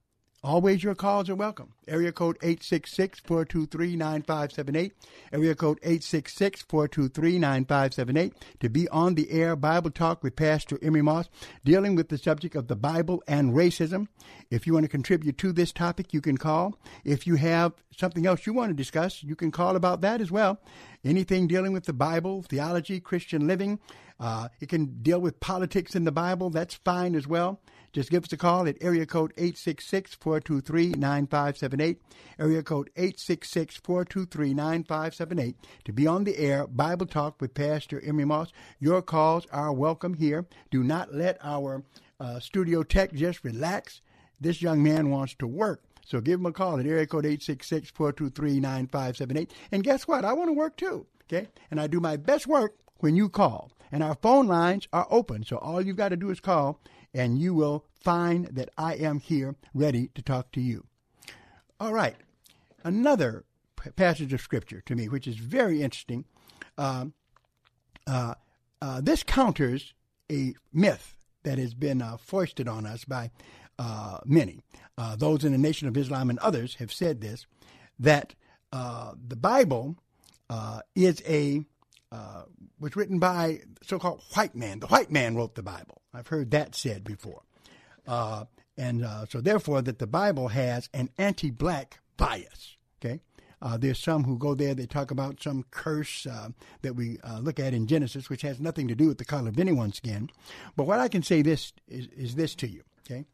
[0.44, 1.72] Always your calls are welcome.
[1.88, 4.92] Area code 866-423-9578.
[5.32, 11.30] Area code 866-423-9578 to be on the air Bible Talk with Pastor Emery Moss
[11.64, 14.08] dealing with the subject of the Bible and racism.
[14.50, 16.78] If you want to contribute to this topic, you can call.
[17.06, 20.30] If you have something else you want to discuss, you can call about that as
[20.30, 20.60] well.
[21.02, 23.78] Anything dealing with the Bible, theology, Christian living,
[24.20, 26.50] uh, it can deal with politics in the Bible.
[26.50, 27.62] That's fine as well.
[27.94, 31.96] Just give us a call at area code 866-423-9578,
[32.40, 35.54] area code 866-423-9578
[35.84, 38.50] to be on the air Bible Talk with Pastor Emery Moss.
[38.80, 40.44] Your calls are welcome here.
[40.72, 41.84] Do not let our
[42.18, 44.00] uh, studio tech just relax.
[44.40, 45.84] This young man wants to work.
[46.04, 49.50] So give him a call at area code 866-423-9578.
[49.70, 50.24] And guess what?
[50.24, 51.06] I want to work too.
[51.30, 51.46] Okay?
[51.70, 53.70] And I do my best work when you call.
[53.92, 55.44] And our phone lines are open.
[55.44, 56.80] So all you've got to do is call
[57.14, 60.84] and you will find that I am here ready to talk to you.
[61.78, 62.16] All right.
[62.82, 63.44] Another
[63.96, 66.24] passage of scripture to me, which is very interesting.
[66.76, 67.06] Uh,
[68.06, 68.34] uh,
[68.82, 69.94] uh, this counters
[70.30, 73.30] a myth that has been uh, foisted on us by
[73.78, 74.60] uh, many.
[74.96, 77.46] Uh, those in the Nation of Islam and others have said this
[77.98, 78.34] that
[78.72, 79.96] the Bible
[80.96, 81.64] is a
[82.14, 82.44] uh,
[82.78, 84.78] was written by so-called white man.
[84.78, 86.00] The white man wrote the Bible.
[86.12, 87.42] I've heard that said before,
[88.06, 88.44] uh,
[88.76, 92.76] and uh, so therefore that the Bible has an anti-black bias.
[92.98, 93.20] Okay,
[93.60, 94.74] uh, there's some who go there.
[94.74, 96.50] They talk about some curse uh,
[96.82, 99.48] that we uh, look at in Genesis, which has nothing to do with the color
[99.48, 100.30] of anyone's skin.
[100.76, 102.82] But what I can say this is, is this to you.
[103.04, 103.24] Okay.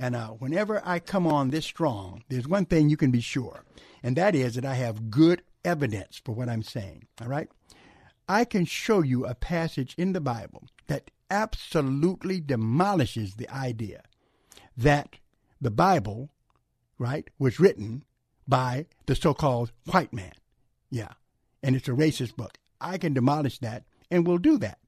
[0.00, 3.64] And whenever I come on this strong, there's one thing you can be sure,
[4.02, 7.06] and that is that I have good evidence for what I'm saying.
[7.22, 7.48] All right.
[8.28, 14.02] I can show you a passage in the Bible that absolutely demolishes the idea
[14.76, 15.16] that
[15.60, 16.30] the Bible,
[16.98, 18.04] right, was written
[18.46, 20.32] by the so called white man.
[20.90, 21.12] Yeah.
[21.62, 22.58] And it's a racist book.
[22.80, 24.78] I can demolish that, and we'll do that.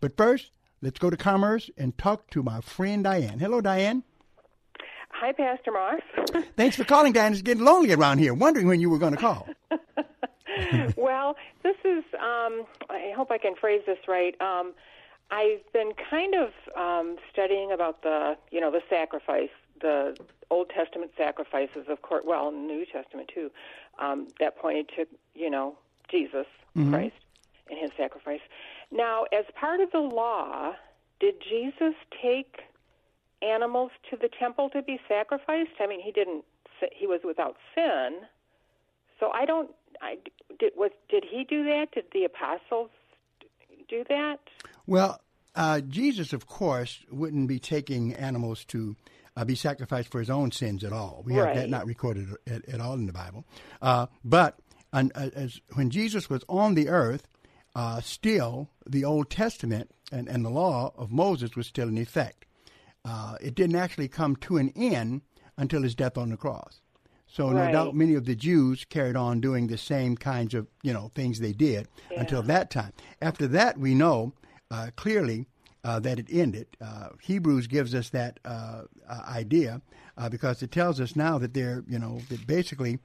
[0.00, 3.38] But first, let's go to Commerce and talk to my friend Diane.
[3.38, 4.04] Hello, Diane.
[5.10, 6.44] Hi, Pastor Moss.
[6.56, 7.32] Thanks for calling, Diane.
[7.32, 9.46] It's getting lonely around here, wondering when you were going to call.
[10.96, 14.38] well, this is, um, I hope I can phrase this right.
[14.40, 14.74] Um,
[15.30, 19.48] I've been kind of um, studying about the, you know, the sacrifice,
[19.80, 20.16] the
[20.50, 23.50] Old Testament sacrifices, of course, well, the New Testament too,
[23.98, 25.76] um, that pointed to, you know,
[26.10, 26.90] Jesus Mhm.
[26.90, 27.16] Christ
[27.70, 28.40] and his sacrifice.
[28.90, 30.74] Now, as part of the law,
[31.20, 32.60] did Jesus take
[33.40, 35.80] animals to the temple to be sacrificed?
[35.80, 36.44] I mean, he didn't.
[36.90, 38.26] He was without sin,
[39.20, 39.70] so I don't
[40.02, 40.18] I
[40.58, 41.92] did was did he do that?
[41.92, 42.90] Did the apostles
[43.88, 44.40] do that?
[44.86, 45.20] Well,
[45.54, 48.96] uh, Jesus, of course, wouldn't be taking animals to
[49.36, 51.22] uh, be sacrificed for his own sins at all.
[51.24, 53.44] We have that not recorded at, at all in the Bible.
[53.80, 54.58] Uh, but
[54.92, 57.26] uh, as, when Jesus was on the earth,
[57.74, 62.44] uh, still the Old Testament and, and the law of Moses was still in effect.
[63.04, 65.22] Uh, it didn't actually come to an end
[65.56, 66.81] until his death on the cross.
[67.32, 70.92] So no doubt many of the Jews carried on doing the same kinds of you
[70.92, 72.92] know things they did until that time.
[73.22, 74.34] After that, we know
[74.70, 75.46] uh, clearly
[75.82, 76.66] uh, that it ended.
[76.78, 79.80] Uh, Hebrews gives us that uh, uh, idea
[80.18, 82.98] uh, because it tells us now that there you know that basically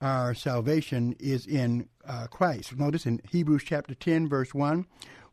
[0.00, 2.74] our salvation is in uh, Christ.
[2.78, 4.86] Notice in Hebrews chapter ten verse one.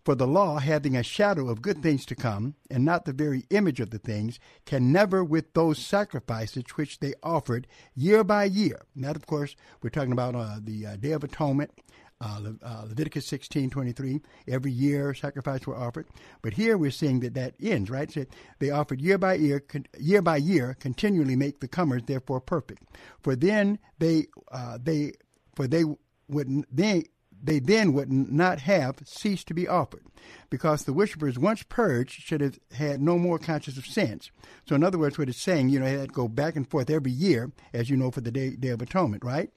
[0.04, 3.46] For the law, having a shadow of good things to come, and not the very
[3.52, 8.82] image of the things, can never, with those sacrifices which they offered year by year.
[8.96, 11.72] And that, of course, we're talking about uh, the uh, Day of Atonement,
[12.20, 14.22] uh, Le- uh, Leviticus sixteen twenty three.
[14.48, 16.08] Every year, sacrifices were offered.
[16.42, 18.12] But here we're seeing that that ends, right?
[18.12, 18.26] So
[18.58, 22.84] they offered year by year, con- year by year, continually make the comers therefore perfect.
[23.22, 25.14] For then they, uh, they,
[25.56, 25.84] for they
[26.28, 27.06] would they
[27.44, 30.06] they then would not have ceased to be offered,
[30.50, 34.32] because the worshippers once purged should have had no more conscience of sins.
[34.68, 36.70] So, in other words, what it's saying, you know, they had to go back and
[36.70, 39.50] forth every year, as you know, for the Day, day of Atonement, right?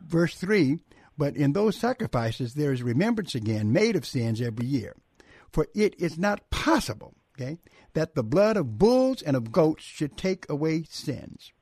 [0.00, 0.78] Verse 3
[1.16, 4.96] But in those sacrifices there is remembrance again made of sins every year.
[5.52, 7.58] For it is not possible, okay,
[7.94, 11.52] that the blood of bulls and of goats should take away sins.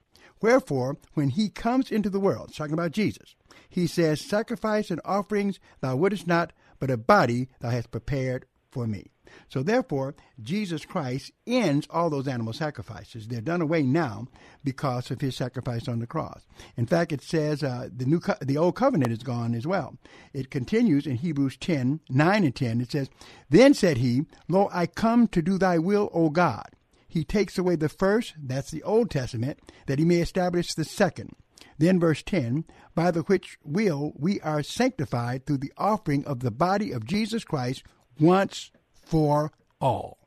[0.41, 3.35] Wherefore, when he comes into the world, talking about Jesus,
[3.69, 8.87] he says, Sacrifice and offerings thou wouldest not, but a body thou hast prepared for
[8.87, 9.11] me.
[9.49, 13.27] So therefore, Jesus Christ ends all those animal sacrifices.
[13.27, 14.29] They're done away now
[14.65, 16.47] because of his sacrifice on the cross.
[16.77, 19.97] In fact, it says uh, the new co- the old covenant is gone as well.
[20.33, 22.81] It continues in Hebrews 10, 9 and 10.
[22.81, 23.11] It says,
[23.51, 26.69] Then said he, Lo, I come to do thy will, O God.
[27.09, 31.37] He takes away the first, that's the Old Testament, that he may establish the second.
[31.79, 32.65] Then verse 10,
[32.95, 37.45] by the which will we are sanctified through the offering of the body of Jesus
[37.45, 37.83] Christ
[38.19, 40.19] once for all.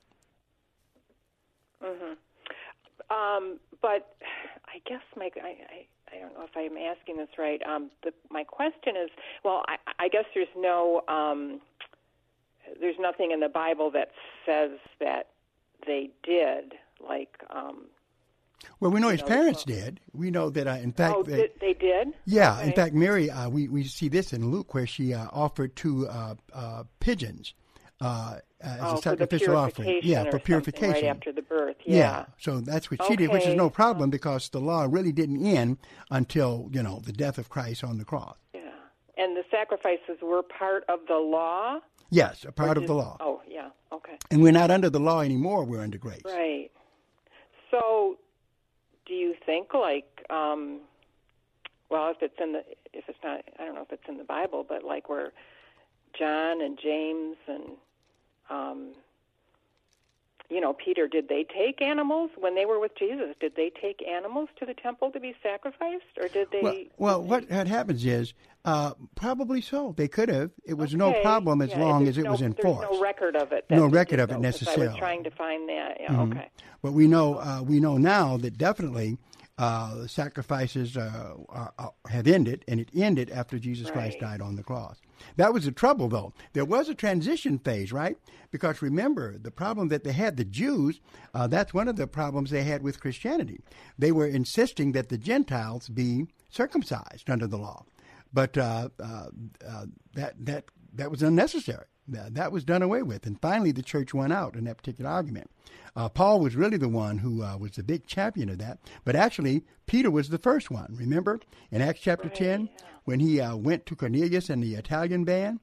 [1.82, 2.18] Mhm.
[3.10, 4.16] Um, but
[4.68, 7.62] I guess my I, I I don't know if I'm asking this right.
[7.66, 9.10] Um, the, my question is,
[9.44, 11.62] well, I, I guess there's no um,
[12.80, 14.12] there's nothing in the Bible that
[14.46, 15.30] says that
[15.86, 16.74] they did
[17.08, 17.38] like.
[17.50, 17.86] Um,
[18.80, 20.00] Well, we know his know, parents uh, did.
[20.14, 22.10] We know that, uh, in fact, oh, they- did, they did.
[22.26, 25.76] yeah, in fact, Mary, uh, we, we see this in Luke where she uh, offered
[25.76, 27.54] two uh, uh, pigeons
[28.02, 29.88] uh, as oh, a sacrificial offering.
[29.88, 30.94] purification Yeah, for purification.
[30.94, 31.76] right after the birth.
[31.86, 31.96] Yeah.
[31.96, 32.26] Yeah.
[32.40, 35.78] so that's what she did, which is no problem because the law really didn't end
[36.12, 38.36] until you know the death of Christ on the cross.
[38.54, 38.62] Yeah.
[39.18, 41.80] And the sacrifices were part of the law.
[42.10, 43.70] Yes, a part of the law, Oh, yeah.
[43.92, 44.18] Okay.
[44.32, 45.64] and we're not under the law anymore.
[45.64, 46.22] We're under grace.
[46.26, 46.72] Right.
[47.72, 48.18] So,
[49.06, 50.80] do you think like, um,
[51.90, 54.24] well, if it's in the, if it's not, I don't know if it's in the
[54.24, 55.32] Bible, but like where
[56.18, 57.64] John and James and,
[58.50, 58.94] um,
[60.50, 63.36] you know, Peter, did they take animals when they were with Jesus?
[63.40, 66.90] Did they take animals to the temple to be sacrificed, or did they?
[66.98, 68.34] Well, well, what had happens is
[68.66, 69.94] uh, probably so.
[69.96, 70.52] They could have.
[70.66, 72.82] It was no problem as yeah, long as it no, was enforced.
[72.82, 73.66] There's no record of it.
[73.70, 74.88] No record of it 'cause I necessarily.
[74.88, 75.98] was trying to find that.
[76.00, 76.10] Yeah.
[76.10, 76.32] Mhm.
[76.32, 76.50] Okay.
[76.82, 79.18] But we know uh, we know now that definitely
[79.60, 84.64] uh, sacrifices uh, are, have ended, and it ended after Jesus Christ died on the
[84.64, 85.02] cross.
[85.36, 86.34] That was the trouble, though.
[86.54, 88.18] There was a transition phase, right?
[88.52, 91.02] Because remember, the problem that they had, the Jews,
[91.34, 93.60] uh, that's one of the problems they had with Christianity.
[93.98, 97.84] They were insisting that the Gentiles be circumcised under the law,
[98.32, 99.28] but uh, uh,
[99.68, 101.86] uh, that that that was unnecessary.
[102.12, 105.10] That, that was done away with, and finally the church won out in that particular
[105.10, 105.50] argument.
[105.96, 109.16] Uh, Paul was really the one who uh, was the big champion of that, but
[109.16, 110.96] actually Peter was the first one.
[110.98, 111.40] Remember
[111.72, 112.70] in Acts chapter ten
[113.06, 115.60] when he uh, went to Cornelius and the Italian band,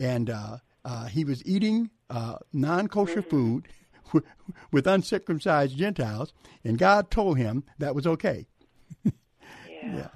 [0.00, 3.68] and uh, uh, he was eating uh, non-kosher food
[4.72, 8.46] with uncircumcised Gentiles, and God told him that was okay.
[9.84, 10.08] Yeah.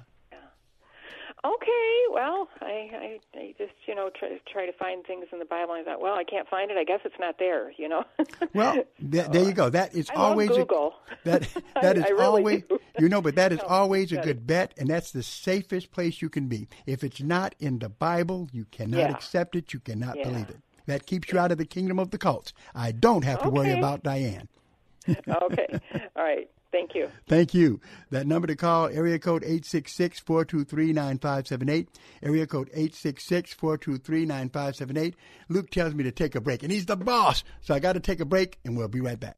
[1.45, 5.45] Okay, well, I, I, I just you know try, try to find things in the
[5.45, 5.73] Bible.
[5.73, 6.77] And I thought, well, I can't find it.
[6.77, 7.71] I guess it's not there.
[7.77, 8.03] You know.
[8.53, 8.73] Well,
[9.11, 9.69] th- there you go.
[9.69, 10.95] That is I always Google.
[11.11, 11.47] A, that
[11.81, 12.79] that is I really always do.
[12.97, 16.29] you know, but that is always a good bet, and that's the safest place you
[16.29, 16.67] can be.
[16.85, 19.11] If it's not in the Bible, you cannot Yeah.
[19.11, 19.71] accept it.
[19.73, 20.23] You cannot Yeah.
[20.29, 20.57] believe it.
[20.87, 22.51] That keeps you out of the kingdom of the cults.
[22.75, 24.47] I don't have to worry about Diane.
[25.07, 25.67] okay,
[26.15, 26.49] all right.
[26.71, 27.09] Thank you.
[27.27, 27.81] Thank you.
[28.11, 31.87] That number to call, area code 866-423-9578.
[32.21, 35.15] Area code 866-423-9578.
[35.49, 37.99] Luke tells me to take a break, and he's the boss, so I got to
[37.99, 39.37] take a break, and we'll be right back.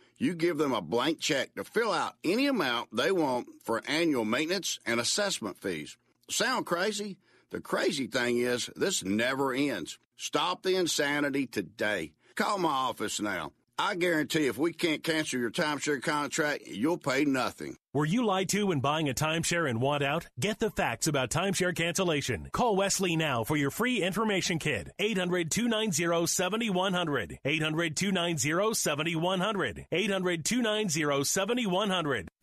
[0.21, 4.23] you give them a blank check to fill out any amount they want for annual
[4.23, 5.97] maintenance and assessment fees.
[6.29, 7.17] Sound crazy?
[7.49, 9.97] The crazy thing is, this never ends.
[10.17, 12.13] Stop the insanity today.
[12.35, 13.53] Call my office now.
[13.83, 17.77] I guarantee if we can't cancel your timeshare contract, you'll pay nothing.
[17.93, 20.27] Were you lied to when buying a timeshare and want out?
[20.39, 22.49] Get the facts about timeshare cancellation.
[22.53, 24.91] Call Wesley now for your free information kit.
[24.99, 27.39] 800 290 7100.
[27.43, 29.85] 800 290 7100.
[29.91, 32.27] 800 290 7100.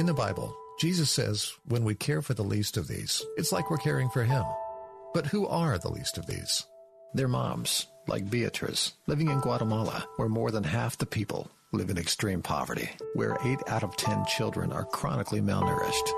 [0.00, 3.70] In the Bible, Jesus says, when we care for the least of these, it's like
[3.70, 4.42] we're caring for Him.
[5.12, 6.64] But who are the least of these?
[7.12, 11.98] They're moms, like Beatrice, living in Guatemala, where more than half the people live in
[11.98, 16.08] extreme poverty, where 8 out of 10 children are chronically malnourished.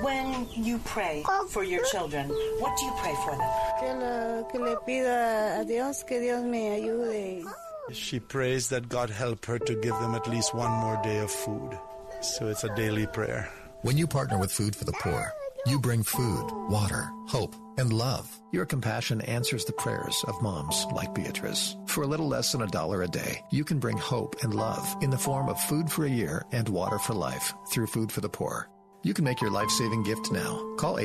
[0.00, 4.46] When you pray for your children, what do you pray for them?
[4.50, 7.44] Que le pida a Dios que Dios me ayude.
[7.92, 11.30] She prays that God help her to give them at least one more day of
[11.30, 11.78] food.
[12.22, 13.48] So it's a daily prayer.
[13.80, 15.32] When you partner with Food for the Poor,
[15.66, 18.40] you bring food, water, hope, and love.
[18.52, 21.76] Your compassion answers the prayers of moms like Beatrice.
[21.86, 24.96] For a little less than a dollar a day, you can bring hope and love
[25.02, 28.20] in the form of food for a year and water for life through Food for
[28.20, 28.70] the Poor.
[29.02, 30.76] You can make your life-saving gift now.
[30.76, 30.98] Call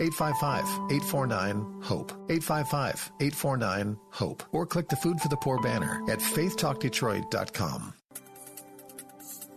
[0.00, 2.28] 855-849-4673.
[2.28, 2.28] 855-849-HOPE.
[2.28, 4.42] 855-849-HOPE.
[4.52, 7.94] Or click the Food for the Poor banner at faithtalkdetroit.com.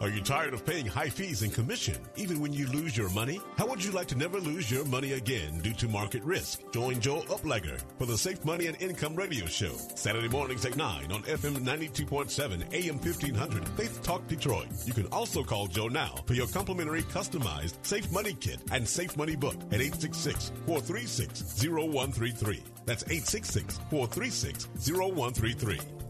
[0.01, 3.39] Are you tired of paying high fees and commission, even when you lose your money?
[3.57, 6.59] How would you like to never lose your money again due to market risk?
[6.73, 11.09] Join Joe Uplegger for the Safe Money and Income Radio Show, Saturday mornings at 9
[11.11, 14.67] on FM 92.7 AM 1500 Faith Talk Detroit.
[14.85, 19.15] You can also call Joe now for your complimentary customized Safe Money Kit and Safe
[19.15, 22.61] Money Book at 866-436-0133.
[22.85, 26.02] That's 866-436-0133.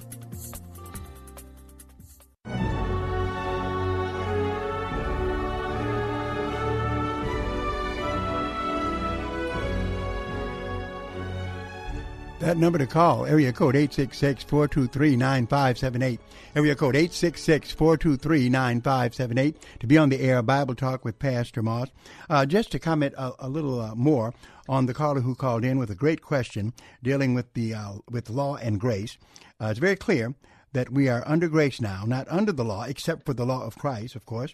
[12.43, 16.19] That number to call, area code 866-423-9578.
[16.57, 21.87] Area code 866-423-9578 to be on the air, Bible Talk with Pastor Moss.
[22.29, 24.33] Uh, just to comment a, a little uh, more
[24.67, 28.29] on the caller who called in with a great question dealing with the uh, with
[28.29, 29.17] law and grace.
[29.61, 30.35] Uh, it's very clear
[30.73, 33.77] that we are under grace now, not under the law, except for the law of
[33.77, 34.53] Christ, of course.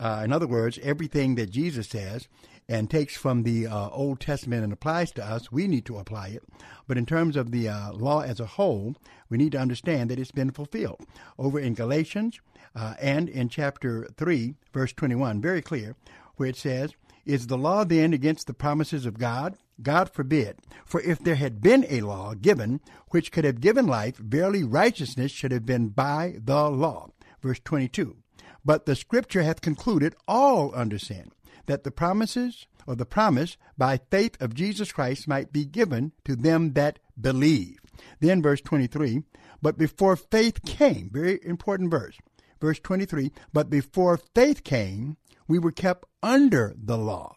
[0.00, 2.26] Uh, in other words, everything that Jesus says
[2.68, 6.28] and takes from the uh, Old Testament and applies to us, we need to apply
[6.28, 6.42] it.
[6.86, 8.94] But in terms of the uh, law as a whole,
[9.30, 11.00] we need to understand that it's been fulfilled.
[11.38, 12.40] Over in Galatians
[12.76, 15.96] uh, and in chapter 3, verse 21, very clear,
[16.36, 16.92] where it says,
[17.24, 19.56] Is the law then against the promises of God?
[19.80, 20.58] God forbid.
[20.84, 25.32] For if there had been a law given which could have given life, verily righteousness
[25.32, 27.10] should have been by the law.
[27.40, 28.16] Verse 22.
[28.64, 31.30] But the scripture hath concluded all under sin
[31.68, 36.34] that the promises or the promise by faith of Jesus Christ might be given to
[36.34, 37.78] them that believe.
[38.20, 39.22] Then verse 23,
[39.62, 42.18] but before faith came, very important verse.
[42.60, 45.16] Verse 23, but before faith came,
[45.46, 47.36] we were kept under the law,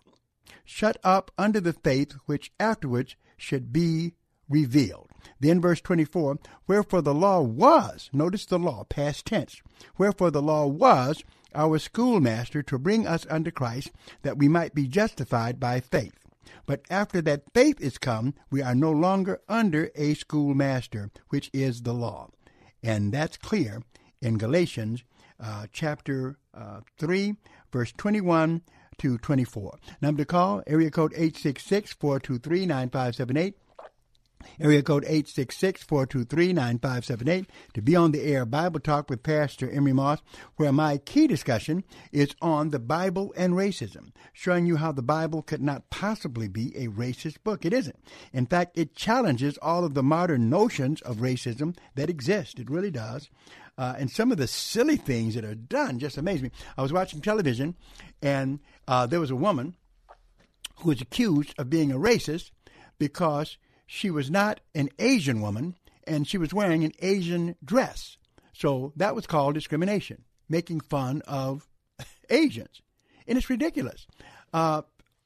[0.66, 4.14] shut up under the faith which afterwards should be
[4.50, 5.10] revealed.
[5.40, 9.62] Then verse 24, wherefore the law was, notice the law, past tense,
[9.98, 11.24] wherefore the law was
[11.54, 13.92] our schoolmaster to bring us unto Christ,
[14.22, 16.14] that we might be justified by faith.
[16.66, 21.82] But after that faith is come, we are no longer under a schoolmaster, which is
[21.82, 22.30] the law.
[22.84, 23.84] And that's clear
[24.22, 25.04] in Galatians
[25.40, 27.36] uh, chapter uh, 3,
[27.72, 28.62] verse 21
[29.00, 29.80] to 24.
[30.02, 33.56] Number to call, area code 866 423 9578.
[34.60, 40.22] Area code 866-423-9578 to be on the air Bible Talk with Pastor Emery Moss,
[40.56, 45.42] where my key discussion is on the Bible and racism, showing you how the Bible
[45.42, 47.66] could not possibly be a racist book.
[47.66, 48.00] It isn't.
[48.34, 52.60] In fact, it challenges all of the modern notions of racism that exist.
[52.60, 53.30] It really does.
[53.78, 56.52] Uh, and some of the silly things that are done just amaze me.
[56.78, 57.76] I was watching television,
[58.22, 59.76] and uh, there was a woman
[60.78, 62.52] who was accused of being a racist
[63.00, 63.58] because
[63.94, 65.76] she was not an Asian woman
[66.08, 68.16] and she was wearing an Asian dress.
[68.54, 71.68] So that was called discrimination, making fun of
[72.30, 72.82] Asians.
[73.28, 74.08] And it's ridiculous.
[74.54, 74.84] Uh,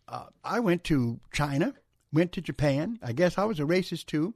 [0.07, 1.75] uh, I went to China,
[2.11, 2.97] went to Japan.
[3.03, 4.33] I guess I was a racist too,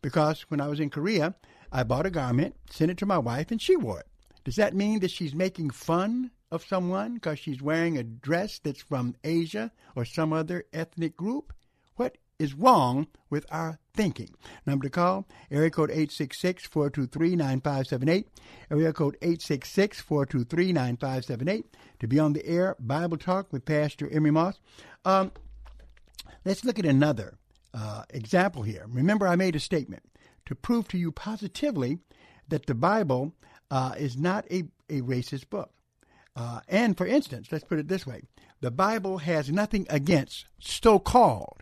[0.00, 1.34] because when I was in Korea,
[1.72, 4.06] I bought a garment, sent it to my wife, and she wore it.
[4.44, 8.82] Does that mean that she's making fun of someone because she's wearing a dress that's
[8.82, 11.52] from Asia or some other ethnic group?
[12.42, 14.30] Is wrong with our thinking?
[14.66, 18.24] Number to call, area code 866-423-9578,
[18.68, 21.64] area code 866-423-9578,
[22.00, 24.58] to be on the air, Bible Talk with Pastor Emery Moss.
[25.04, 25.30] Um,
[26.44, 27.38] let's look at another
[27.72, 28.86] uh, example here.
[28.88, 30.02] Remember, I made a statement
[30.46, 32.00] to prove to you positively
[32.48, 33.34] that the Bible
[33.70, 35.70] uh, is not a, a racist book.
[36.34, 38.22] Uh, and for instance, let's put it this way
[38.60, 41.61] the Bible has nothing against so called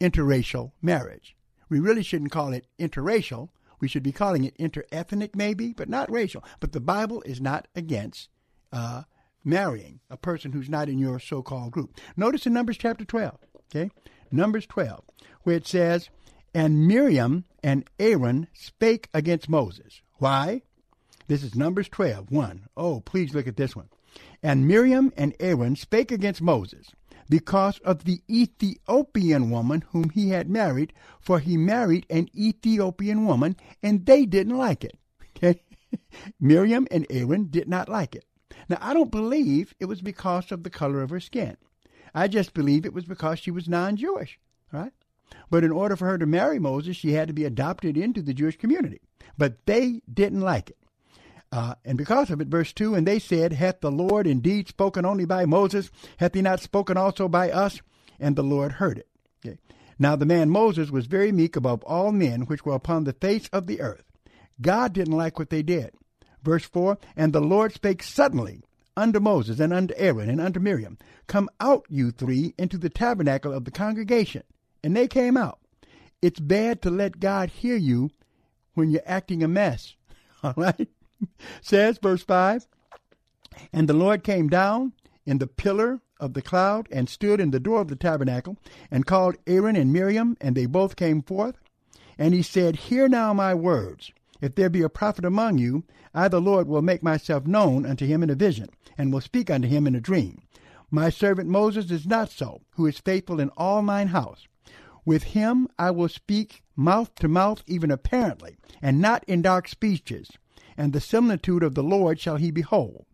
[0.00, 1.36] interracial marriage.
[1.68, 3.50] We really shouldn't call it interracial.
[3.80, 6.44] We should be calling it interethnic, maybe, but not racial.
[6.60, 8.28] But the Bible is not against
[8.72, 9.02] uh,
[9.44, 11.98] marrying a person who's not in your so called group.
[12.16, 13.38] Notice in Numbers chapter 12,
[13.70, 13.90] okay?
[14.30, 15.04] Numbers 12,
[15.42, 16.10] where it says,
[16.54, 20.02] And Miriam and Aaron spake against Moses.
[20.14, 20.62] Why?
[21.28, 22.66] This is Numbers 12, 1.
[22.76, 23.88] Oh, please look at this one.
[24.42, 26.88] And Miriam and Aaron spake against Moses
[27.28, 33.56] because of the Ethiopian woman whom he had married, for he married an Ethiopian woman,
[33.82, 34.96] and they didn't like it.
[35.36, 35.62] Okay?
[36.40, 38.24] Miriam and Aaron did not like it.
[38.68, 41.56] Now, I don't believe it was because of the color of her skin.
[42.14, 44.38] I just believe it was because she was non Jewish,
[44.72, 44.92] right?
[45.50, 48.34] But in order for her to marry Moses, she had to be adopted into the
[48.34, 49.00] Jewish community.
[49.36, 50.77] But they didn't like it.
[51.50, 55.04] Uh, and because of it, verse 2 And they said, Hath the Lord indeed spoken
[55.04, 55.90] only by Moses?
[56.18, 57.80] Hath he not spoken also by us?
[58.20, 59.08] And the Lord heard it.
[59.44, 59.58] Okay.
[59.98, 63.48] Now the man Moses was very meek above all men which were upon the face
[63.52, 64.04] of the earth.
[64.60, 65.92] God didn't like what they did.
[66.42, 68.62] Verse 4 And the Lord spake suddenly
[68.96, 73.52] unto Moses and unto Aaron and unto Miriam, Come out, you three, into the tabernacle
[73.52, 74.42] of the congregation.
[74.82, 75.60] And they came out.
[76.20, 78.10] It's bad to let God hear you
[78.74, 79.94] when you're acting a mess.
[80.42, 80.88] All right?
[81.60, 82.66] says, verse 5
[83.72, 84.92] And the Lord came down
[85.26, 88.56] in the pillar of the cloud and stood in the door of the tabernacle
[88.90, 91.56] and called Aaron and Miriam, and they both came forth.
[92.16, 94.12] And he said, Hear now my words.
[94.40, 98.06] If there be a prophet among you, I the Lord will make myself known unto
[98.06, 100.42] him in a vision, and will speak unto him in a dream.
[100.90, 104.46] My servant Moses is not so, who is faithful in all mine house.
[105.04, 110.30] With him I will speak mouth to mouth, even apparently, and not in dark speeches
[110.78, 113.04] and the similitude of the Lord shall he behold.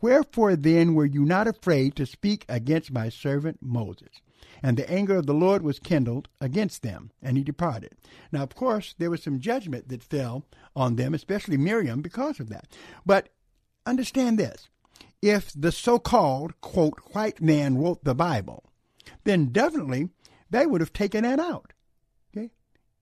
[0.00, 4.20] Wherefore then were you not afraid to speak against my servant Moses?
[4.62, 7.92] And the anger of the Lord was kindled against them, and he departed.
[8.30, 10.44] Now, of course, there was some judgment that fell
[10.76, 12.68] on them, especially Miriam, because of that.
[13.04, 13.30] But
[13.86, 14.68] understand this
[15.22, 18.64] if the so called, quote, white man wrote the Bible,
[19.24, 20.10] then definitely
[20.50, 21.72] they would have taken that out.
[22.36, 22.50] Okay?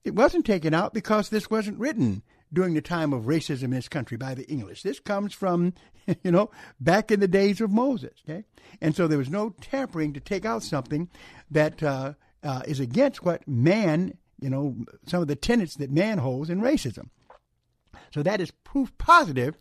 [0.05, 2.23] It wasn't taken out because this wasn't written
[2.53, 4.83] during the time of racism in this country by the English.
[4.83, 5.73] This comes from,
[6.23, 8.13] you know, back in the days of Moses.
[8.27, 8.45] Okay,
[8.79, 11.09] and so there was no tampering to take out something
[11.51, 14.75] that uh, uh, is against what man, you know,
[15.07, 17.09] some of the tenets that man holds in racism.
[18.13, 19.55] So that is proof positive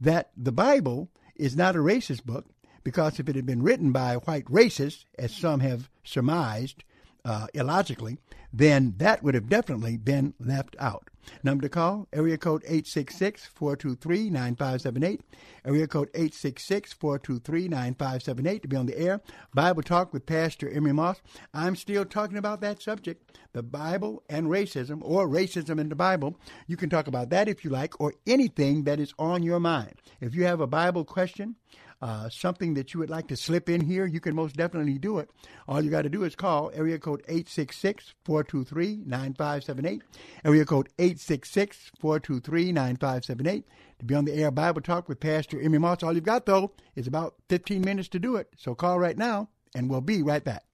[0.00, 2.46] that the Bible is not a racist book
[2.82, 6.84] because if it had been written by white racists, as some have surmised
[7.24, 8.16] uh, illogically,
[8.52, 11.10] then that would have definitely been left out.
[11.42, 15.20] Number to call, area code 866-423-9578,
[15.64, 19.20] area code 866-423-9578 to be on the air.
[19.54, 21.22] Bible Talk with Pastor Emery Moss.
[21.54, 26.36] I'm still talking about that subject, the Bible and racism, or racism in the Bible.
[26.66, 29.94] You can talk about that if you like, or anything that is on your mind.
[30.20, 31.56] If you have a Bible question,
[32.00, 35.18] uh, something that you would like to slip in here, you can most definitely do
[35.18, 35.30] it.
[35.66, 40.00] All you got to do is call area code 866-423-9578,
[40.44, 43.64] area code 866-423-9578
[43.98, 46.02] to be on the air Bible Talk with Pastor Emery Moss.
[46.02, 48.48] All you've got, though, is about 15 minutes to do it.
[48.56, 50.64] So call right now, and we'll be right back.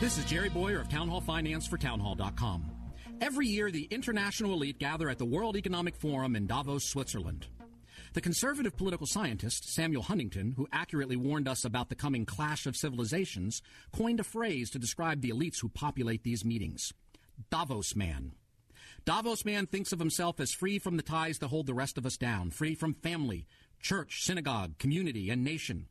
[0.00, 2.70] This is Jerry Bowyer of Town Hall Finance for townhall.com.
[3.20, 7.48] Every year, the international elite gather at the World Economic Forum in Davos, Switzerland.
[8.14, 12.76] The conservative political scientist Samuel Huntington, who accurately warned us about the coming clash of
[12.76, 16.92] civilizations, coined a phrase to describe the elites who populate these meetings
[17.50, 18.32] Davos man.
[19.04, 22.04] Davos man thinks of himself as free from the ties that hold the rest of
[22.04, 23.46] us down, free from family,
[23.80, 25.86] church, synagogue, community, and nation.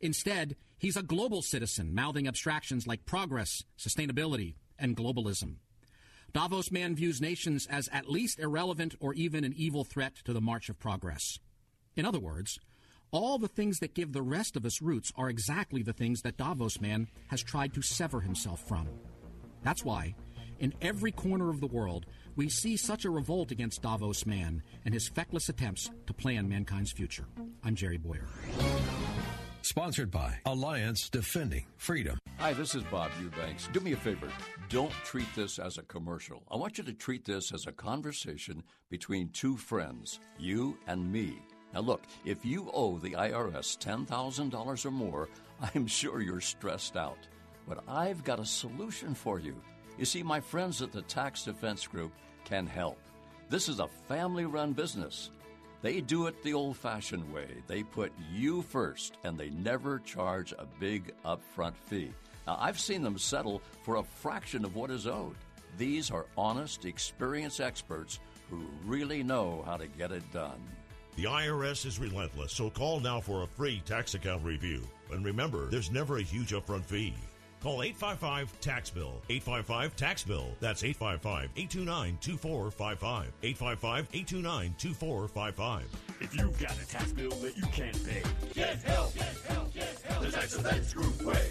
[0.00, 5.56] Instead, he's a global citizen, mouthing abstractions like progress, sustainability, and globalism.
[6.32, 10.40] Davos man views nations as at least irrelevant or even an evil threat to the
[10.40, 11.38] march of progress.
[12.00, 12.58] In other words,
[13.10, 16.38] all the things that give the rest of us roots are exactly the things that
[16.38, 18.88] Davos man has tried to sever himself from.
[19.62, 20.14] That's why,
[20.60, 24.94] in every corner of the world, we see such a revolt against Davos man and
[24.94, 27.26] his feckless attempts to plan mankind's future.
[27.62, 28.28] I'm Jerry Bowyer.
[29.60, 32.18] Sponsored by Alliance Defending Freedom.
[32.38, 33.68] Hi, this is Bob Eubanks.
[33.74, 34.32] Do me a favor.
[34.70, 36.42] Don't treat this as a commercial.
[36.50, 41.42] I want you to treat this as a conversation between two friends, you and me.
[41.72, 45.28] Now, look, if you owe the IRS $10,000 or more,
[45.74, 47.18] I'm sure you're stressed out.
[47.68, 49.54] But I've got a solution for you.
[49.98, 52.12] You see, my friends at the Tax Defense Group
[52.44, 52.98] can help.
[53.48, 55.30] This is a family run business.
[55.82, 57.48] They do it the old fashioned way.
[57.66, 62.12] They put you first, and they never charge a big upfront fee.
[62.46, 65.36] Now, I've seen them settle for a fraction of what is owed.
[65.78, 68.18] These are honest, experienced experts
[68.50, 70.60] who really know how to get it done.
[71.20, 74.80] The IRS is relentless, so call now for a free tax account review.
[75.12, 77.12] And remember, there's never a huge upfront fee.
[77.62, 79.20] Call 855 Tax Bill.
[79.28, 80.46] 855 Tax Bill.
[80.60, 83.32] That's 855 829 2455.
[83.42, 85.84] 855 829 2455.
[86.22, 88.22] If you've got a tax bill that you can't pay,
[88.54, 89.14] get help.
[89.14, 89.74] Get help.
[89.74, 90.24] Get help.
[90.24, 91.50] The Tax Defense Group way.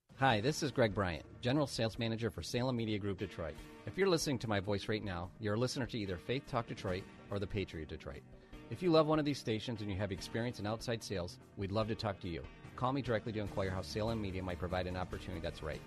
[0.21, 3.55] Hi, this is Greg Bryant, General Sales Manager for Salem Media Group Detroit.
[3.87, 6.67] If you're listening to my voice right now, you're a listener to either Faith Talk
[6.67, 7.01] Detroit
[7.31, 8.21] or The Patriot Detroit.
[8.69, 11.71] If you love one of these stations and you have experience in outside sales, we'd
[11.71, 12.43] love to talk to you.
[12.75, 15.81] Call me directly to inquire how Salem Media might provide an opportunity that's right.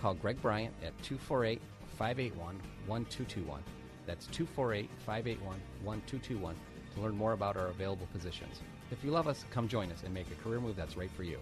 [0.00, 1.60] Call Greg Bryant at 248
[1.98, 3.64] 581 1221.
[4.06, 6.54] That's 248 581 1221
[6.94, 8.60] to learn more about our available positions.
[8.92, 11.24] If you love us, come join us and make a career move that's right for
[11.24, 11.40] you.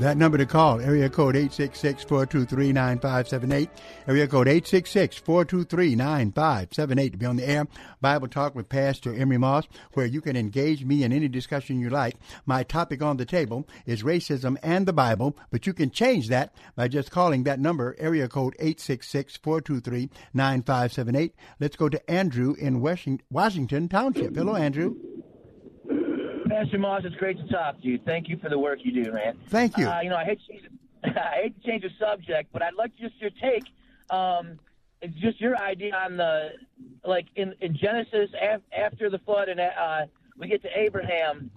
[0.00, 3.68] That number to call, area code 866-423-9578,
[4.08, 7.68] area code 866-423-9578 to be on the air.
[8.00, 11.90] Bible Talk with Pastor Emery Moss, where you can engage me in any discussion you
[11.90, 12.16] like.
[12.46, 16.54] My topic on the table is racism and the Bible, but you can change that
[16.74, 21.32] by just calling that number, area code 866-423-9578.
[21.60, 24.34] Let's go to Andrew in Washington Township.
[24.34, 24.94] Hello, Andrew.
[26.60, 27.98] Pastor Moss, it's great to talk to you.
[28.04, 29.38] Thank you for the work you do, man.
[29.48, 29.88] Thank you.
[29.88, 30.64] Uh, you know, I hate to change,
[31.04, 33.64] I hate to change the subject, but I'd like just your take.
[34.10, 34.58] Um,
[35.00, 36.50] it's just your idea on the
[37.02, 40.04] like in, in Genesis af- after the flood, and uh,
[40.36, 41.50] we get to Abraham,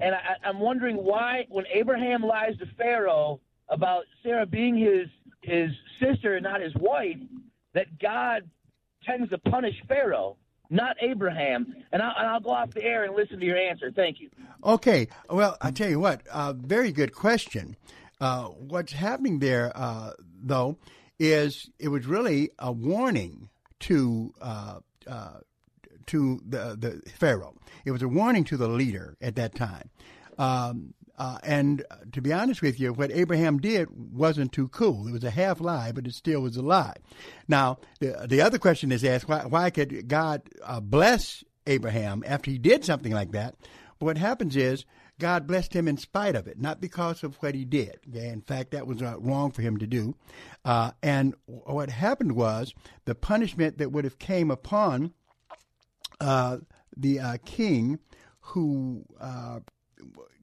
[0.00, 5.08] and I, I'm wondering why when Abraham lies to Pharaoh about Sarah being his
[5.42, 7.18] his sister and not his wife,
[7.72, 8.48] that God
[9.04, 10.36] tends to punish Pharaoh
[10.74, 11.74] not Abraham.
[11.92, 13.90] And I'll, and I'll, go off the air and listen to your answer.
[13.90, 14.28] Thank you.
[14.64, 15.08] Okay.
[15.30, 17.76] Well, I tell you what, uh, very good question.
[18.20, 20.12] Uh, what's happening there, uh,
[20.42, 20.78] though,
[21.18, 23.48] is it was really a warning
[23.80, 25.38] to uh, uh,
[26.06, 27.54] to the the Pharaoh.
[27.84, 29.90] It was a warning to the leader at that time.
[30.38, 35.06] Um, uh, and to be honest with you, what Abraham did wasn't too cool.
[35.06, 36.96] It was a half lie, but it still was a lie.
[37.46, 42.50] Now, the, the other question is asked why, why could God uh, bless Abraham after
[42.50, 43.54] he did something like that?
[43.98, 44.84] But what happens is
[45.20, 48.00] God blessed him in spite of it, not because of what he did.
[48.08, 48.28] Okay?
[48.28, 50.16] In fact, that was uh, wrong for him to do.
[50.64, 55.12] Uh, and what happened was the punishment that would have came upon
[56.20, 56.58] uh,
[56.96, 58.00] the uh, king
[58.40, 59.60] who uh,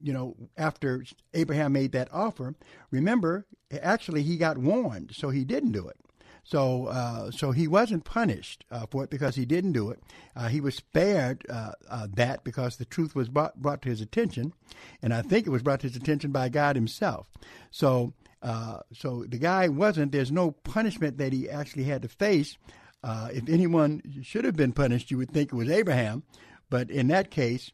[0.02, 1.04] you know, after
[1.34, 2.54] Abraham made that offer,
[2.90, 3.46] remember,
[3.80, 5.96] actually he got warned, so he didn't do it.
[6.44, 10.02] So, uh, so he wasn't punished uh, for it because he didn't do it.
[10.34, 14.00] Uh, he was spared uh, uh, that because the truth was brought, brought to his
[14.00, 14.52] attention,
[15.00, 17.28] and I think it was brought to his attention by God Himself.
[17.70, 20.10] So, uh, so the guy wasn't.
[20.10, 22.56] There's no punishment that he actually had to face.
[23.04, 26.24] if anyone should have been punished, you would think it was Abraham,
[26.68, 27.70] but in that case,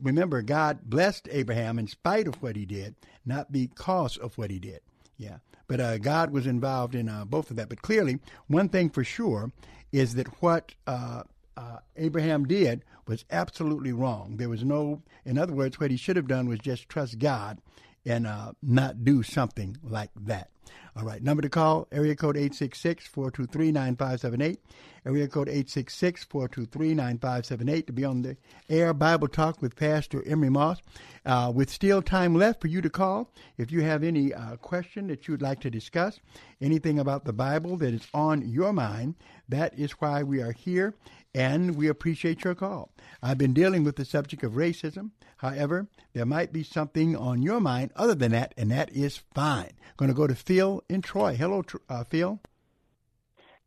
[0.00, 4.58] remember, God blessed Abraham in spite of what he did, not because of what he
[4.58, 4.80] did.
[5.16, 5.38] Yeah.
[5.66, 7.68] But uh, God was involved in uh, both of that.
[7.68, 9.52] But clearly, one thing for sure
[9.92, 11.22] is that what uh,
[11.56, 14.36] uh Abraham did was absolutely wrong.
[14.36, 17.58] There was no, in other words, what he should have done was just trust God
[18.04, 20.50] and uh, not do something like that.
[20.94, 24.58] All right, number to call, area code 866-423-9578,
[25.06, 28.36] area code 866-423-9578 to be on the
[28.68, 30.82] air Bible Talk with Pastor Emery Moss.
[31.24, 35.06] Uh, with still time left for you to call, if you have any uh, question
[35.06, 36.20] that you'd like to discuss,
[36.60, 39.14] anything about the Bible that is on your mind,
[39.48, 40.94] that is why we are here,
[41.34, 42.90] and we appreciate your call.
[43.22, 45.10] I've been dealing with the subject of racism.
[45.38, 49.72] However, there might be something on your mind other than that, and that is fine.
[49.96, 51.34] Going to go to Phil in Troy.
[51.34, 52.38] Hello, uh, Phil.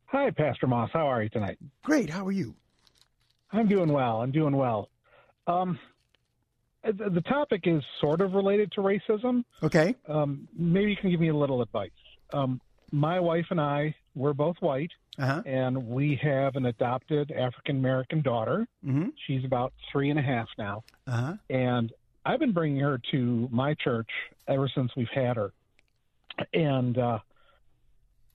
[0.04, 0.88] Hi, Pastor Moss.
[0.92, 1.58] How are you tonight?
[1.82, 2.08] Great.
[2.08, 2.54] How are you?
[3.50, 4.20] I'm doing well.
[4.22, 4.88] I'm doing well.
[5.48, 5.80] Um,
[6.84, 9.42] the topic is sort of related to racism.
[9.64, 9.96] Okay.
[10.06, 11.90] Um, maybe you can give me a little advice.
[12.32, 12.60] Um,
[12.92, 15.42] my wife and I, we're both white, uh-huh.
[15.44, 18.64] and we have an adopted African American daughter.
[18.86, 19.08] Mm-hmm.
[19.26, 21.34] She's about three and a half now, uh-huh.
[21.50, 21.92] and
[22.24, 24.08] I've been bringing her to my church
[24.46, 25.52] ever since we've had her,
[26.52, 27.18] and uh,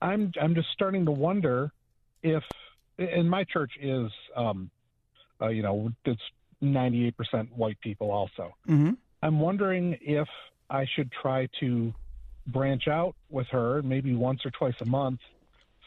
[0.01, 1.71] I'm I'm just starting to wonder
[2.23, 2.43] if,
[2.97, 4.69] and my church is, um,
[5.41, 6.21] uh, you know, it's
[6.61, 8.53] 98% white people also.
[8.67, 8.91] Mm-hmm.
[9.23, 10.27] I'm wondering if
[10.69, 11.93] I should try to
[12.47, 15.19] branch out with her, maybe once or twice a month,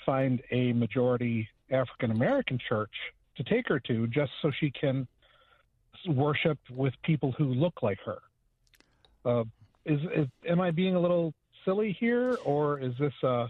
[0.07, 2.93] find a majority African American church
[3.37, 5.07] to take her to, just so she can
[6.07, 8.19] worship with people who look like her.
[9.25, 9.45] Uh,
[9.87, 11.35] is, is am I being a little
[11.65, 13.49] silly here, or is this uh,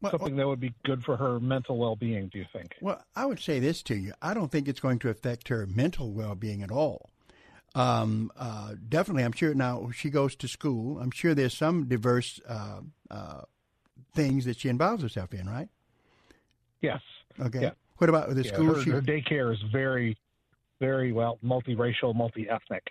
[0.00, 2.28] well, something that would be good for her mental well-being?
[2.28, 2.74] Do you think?
[2.80, 5.66] Well, I would say this to you: I don't think it's going to affect her
[5.66, 7.10] mental well-being at all.
[7.74, 10.98] Um, uh, definitely, I'm sure now she goes to school.
[10.98, 13.42] I'm sure there's some diverse uh, uh,
[14.14, 15.68] things that she involves herself in, right?
[16.80, 17.00] Yes.
[17.38, 17.62] Okay.
[17.62, 17.70] Yeah.
[17.98, 18.74] What about the yeah, school?
[18.74, 18.90] Her, she...
[18.90, 20.16] her daycare is very,
[20.80, 22.88] very well multiracial, multi-ethnic.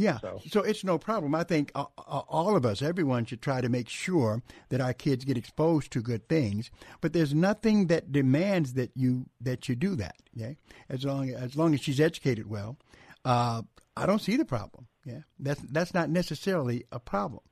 [0.00, 0.40] Yeah, so.
[0.48, 0.60] so.
[0.62, 1.34] it's no problem.
[1.34, 4.94] I think uh, uh, all of us, everyone, should try to make sure that our
[4.94, 6.70] kids get exposed to good things.
[7.02, 10.16] But there's nothing that demands that you that you do that.
[10.34, 10.56] Okay,
[10.88, 12.78] as long as long as she's educated well,
[13.26, 13.60] uh,
[13.94, 14.86] I don't see the problem.
[15.04, 17.42] Yeah, that's that's not necessarily a problem.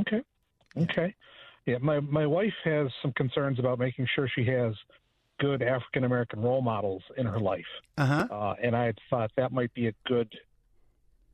[0.00, 0.22] Okay,
[0.76, 1.14] okay.
[1.66, 4.74] Yeah, my my wife has some concerns about making sure she has
[5.38, 8.26] good African American role models in her life, uh-huh.
[8.28, 10.28] uh, and I thought that might be a good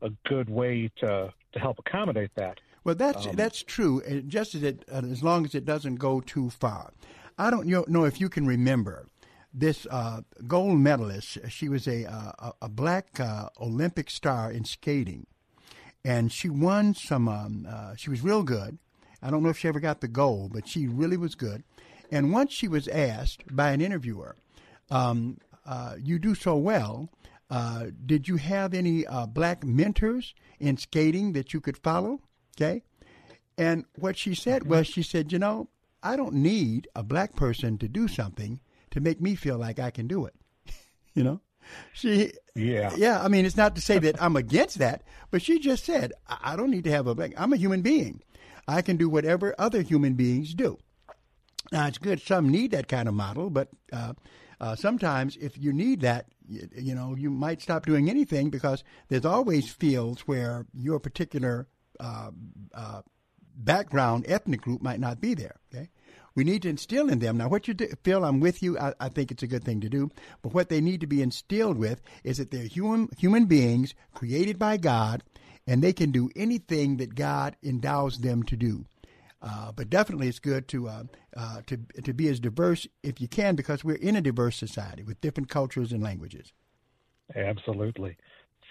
[0.03, 2.61] a good way to to help accommodate that.
[2.85, 6.21] Well, that's um, that's true, just as it uh, as long as it doesn't go
[6.21, 6.93] too far.
[7.39, 9.07] I don't know if you can remember
[9.53, 11.39] this uh, gold medalist.
[11.49, 15.27] She was a uh, a black uh, Olympic star in skating,
[16.05, 17.29] and she won some.
[17.29, 18.79] Um, uh, she was real good.
[19.23, 21.65] I don't know if she ever got the gold, but she really was good.
[22.11, 24.37] And once she was asked by an interviewer,
[24.91, 27.11] um, uh, "You do so well.
[27.51, 32.21] Uh, did you have any black mentors in skating that you could follow?"
[32.57, 32.83] Okay,
[33.57, 35.69] and what she said was, she said, "You know."
[36.03, 39.91] I don't need a black person to do something to make me feel like I
[39.91, 40.35] can do it.
[41.15, 41.41] you know?
[41.93, 42.93] She Yeah.
[42.97, 46.13] Yeah, I mean it's not to say that I'm against that, but she just said,
[46.27, 48.23] I, I don't need to have a black I'm a human being.
[48.67, 50.79] I can do whatever other human beings do.
[51.73, 54.15] Now it's good some need that kind of model, but uh,
[54.61, 58.83] uh, sometimes if you need that, you, you, know, you might stop doing anything because
[59.09, 61.69] there's always fields where your particular
[62.01, 62.31] uh,
[62.75, 63.03] uh
[63.61, 65.57] background, ethnic group might not be there.
[65.73, 65.89] Okay,
[66.35, 67.37] we need to instill in them.
[67.37, 68.79] Now, what you do, Phil, I'm with you.
[68.79, 70.11] I, I, think it's a good thing to do.
[70.43, 74.59] But what they need to be instilled with is that they're human, human beings created
[74.59, 75.25] by God,
[75.67, 78.87] and they can do anything that God endows them to do.
[79.41, 81.05] Uh, but definitely, it's good to uh,
[81.37, 85.05] uh, to to be as diverse if you can, because we're in a diverse society
[85.05, 86.53] with different cultures and languages.
[87.37, 88.17] Absolutely.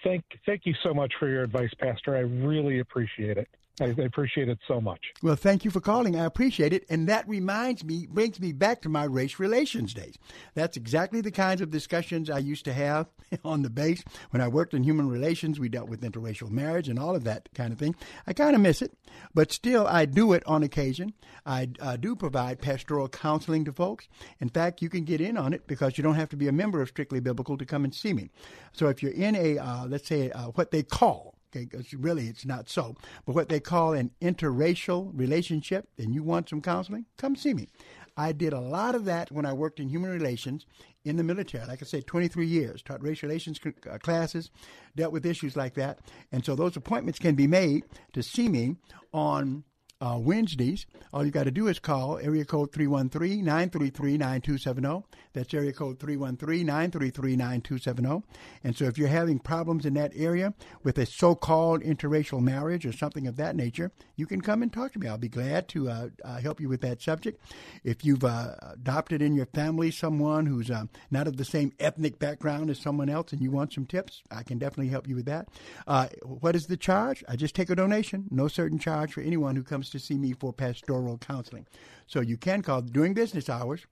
[0.03, 2.15] Thank thank you so much for your advice, Pastor.
[2.15, 3.47] I really appreciate it.
[3.79, 4.99] I, appreciate it so much.
[5.21, 6.15] Well, thank you for calling.
[6.15, 6.85] I appreciate it.
[6.89, 10.15] And that reminds me, brings me back to my race relations days.
[10.55, 13.07] That's exactly the kinds of discussions I used to have
[13.45, 14.03] on the base.
[14.31, 17.49] When I worked in human relations, we dealt with interracial marriage and all of that
[17.53, 17.95] kind of thing.
[18.25, 18.93] I kind of miss it,
[19.33, 21.13] but still, I do it on occasion.
[21.45, 24.07] I do provide pastoral counseling to folks.
[24.39, 26.51] In fact, you can get in on it because you don't have to be a
[26.51, 28.29] member of Strictly Biblical to come and see me.
[28.73, 32.45] So if you're in a, uh, let's say, uh, what they call Okay, really it's
[32.45, 32.95] not so.
[33.25, 37.67] But what they call an interracial relationship, and you want some counseling, come see me.
[38.15, 40.65] I did a lot of that when I worked in human relations
[41.05, 41.65] in the military.
[41.67, 44.49] Like I said, 23 years, taught race relations uh, classes,
[44.95, 45.99] dealt with issues like that.
[46.31, 47.83] And so those appointments can be made
[48.13, 48.77] to see me
[49.13, 49.63] on
[49.99, 50.85] uh, Wednesdays.
[51.13, 55.03] All you got to do is call area code 313 933 9270.
[55.33, 58.23] That's area code 313 933 9270.
[58.63, 62.85] And so if you're having problems in that area with a so called interracial marriage
[62.85, 65.07] or something of that nature, you can come and talk to me.
[65.07, 67.41] I'll be glad to uh, uh, help you with that subject.
[67.83, 72.19] If you've uh, adopted in your family someone who's uh, not of the same ethnic
[72.19, 75.25] background as someone else and you want some tips, I can definitely help you with
[75.25, 75.49] that.
[75.85, 77.23] Uh, what is the charge?
[77.27, 80.33] I just take a donation, no certain charge for anyone who comes to see me
[80.33, 81.67] for pastoral counseling.
[82.07, 83.85] So you can call during business hours.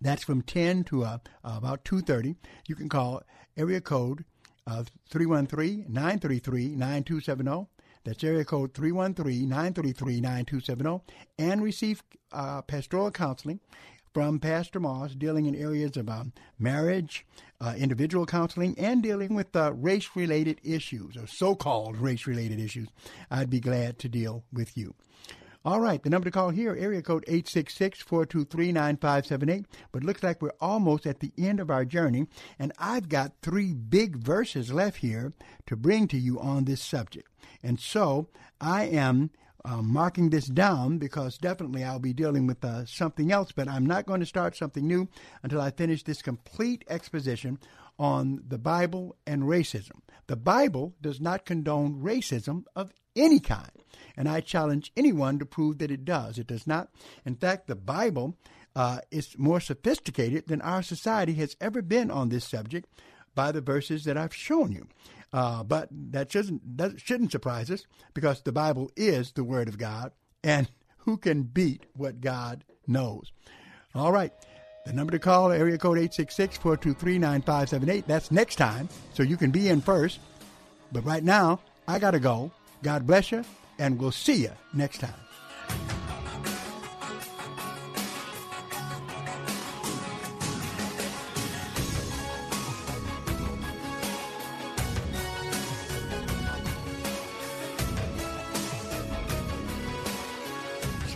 [0.00, 2.36] That's from 10 to uh, about 2.30.
[2.66, 3.22] You can call
[3.56, 4.24] area code
[4.68, 7.66] 313-933-9270.
[8.04, 11.00] That's area code 313-933-9270
[11.38, 12.02] and receive
[12.32, 13.60] uh, pastoral counseling
[14.12, 17.24] from Pastor Moss dealing in areas of um, marriage,
[17.60, 22.60] uh, individual counseling, and dealing with uh, race related issues or so called race related
[22.60, 22.88] issues.
[23.30, 24.94] I'd be glad to deal with you.
[25.64, 29.64] All right, the number to call here, area code 866-423-9578.
[29.90, 32.26] But looks like we're almost at the end of our journey,
[32.58, 35.32] and I've got three big verses left here
[35.66, 37.28] to bring to you on this subject.
[37.62, 38.28] And so
[38.60, 39.30] I am
[39.64, 43.86] uh, marking this down because definitely I'll be dealing with uh, something else, but I'm
[43.86, 45.08] not going to start something new
[45.42, 47.58] until I finish this complete exposition
[47.98, 50.00] on the Bible and racism.
[50.28, 53.70] The Bible does not condone racism of any kind,
[54.16, 56.38] and I challenge anyone to prove that it does.
[56.38, 56.90] It does not.
[57.24, 58.36] In fact, the Bible
[58.76, 62.88] uh, is more sophisticated than our society has ever been on this subject
[63.34, 64.86] by the verses that I've shown you.
[65.32, 69.78] Uh, but that shouldn't that shouldn't surprise us because the Bible is the Word of
[69.78, 70.12] God,
[70.42, 70.68] and
[70.98, 73.32] who can beat what God knows?
[73.94, 74.32] All right.
[74.86, 78.06] The number to call, area code 866-423-9578.
[78.06, 80.18] That's next time, so you can be in first.
[80.92, 82.50] But right now, I got to go.
[82.82, 83.44] God bless you,
[83.78, 85.27] and we'll see you next time.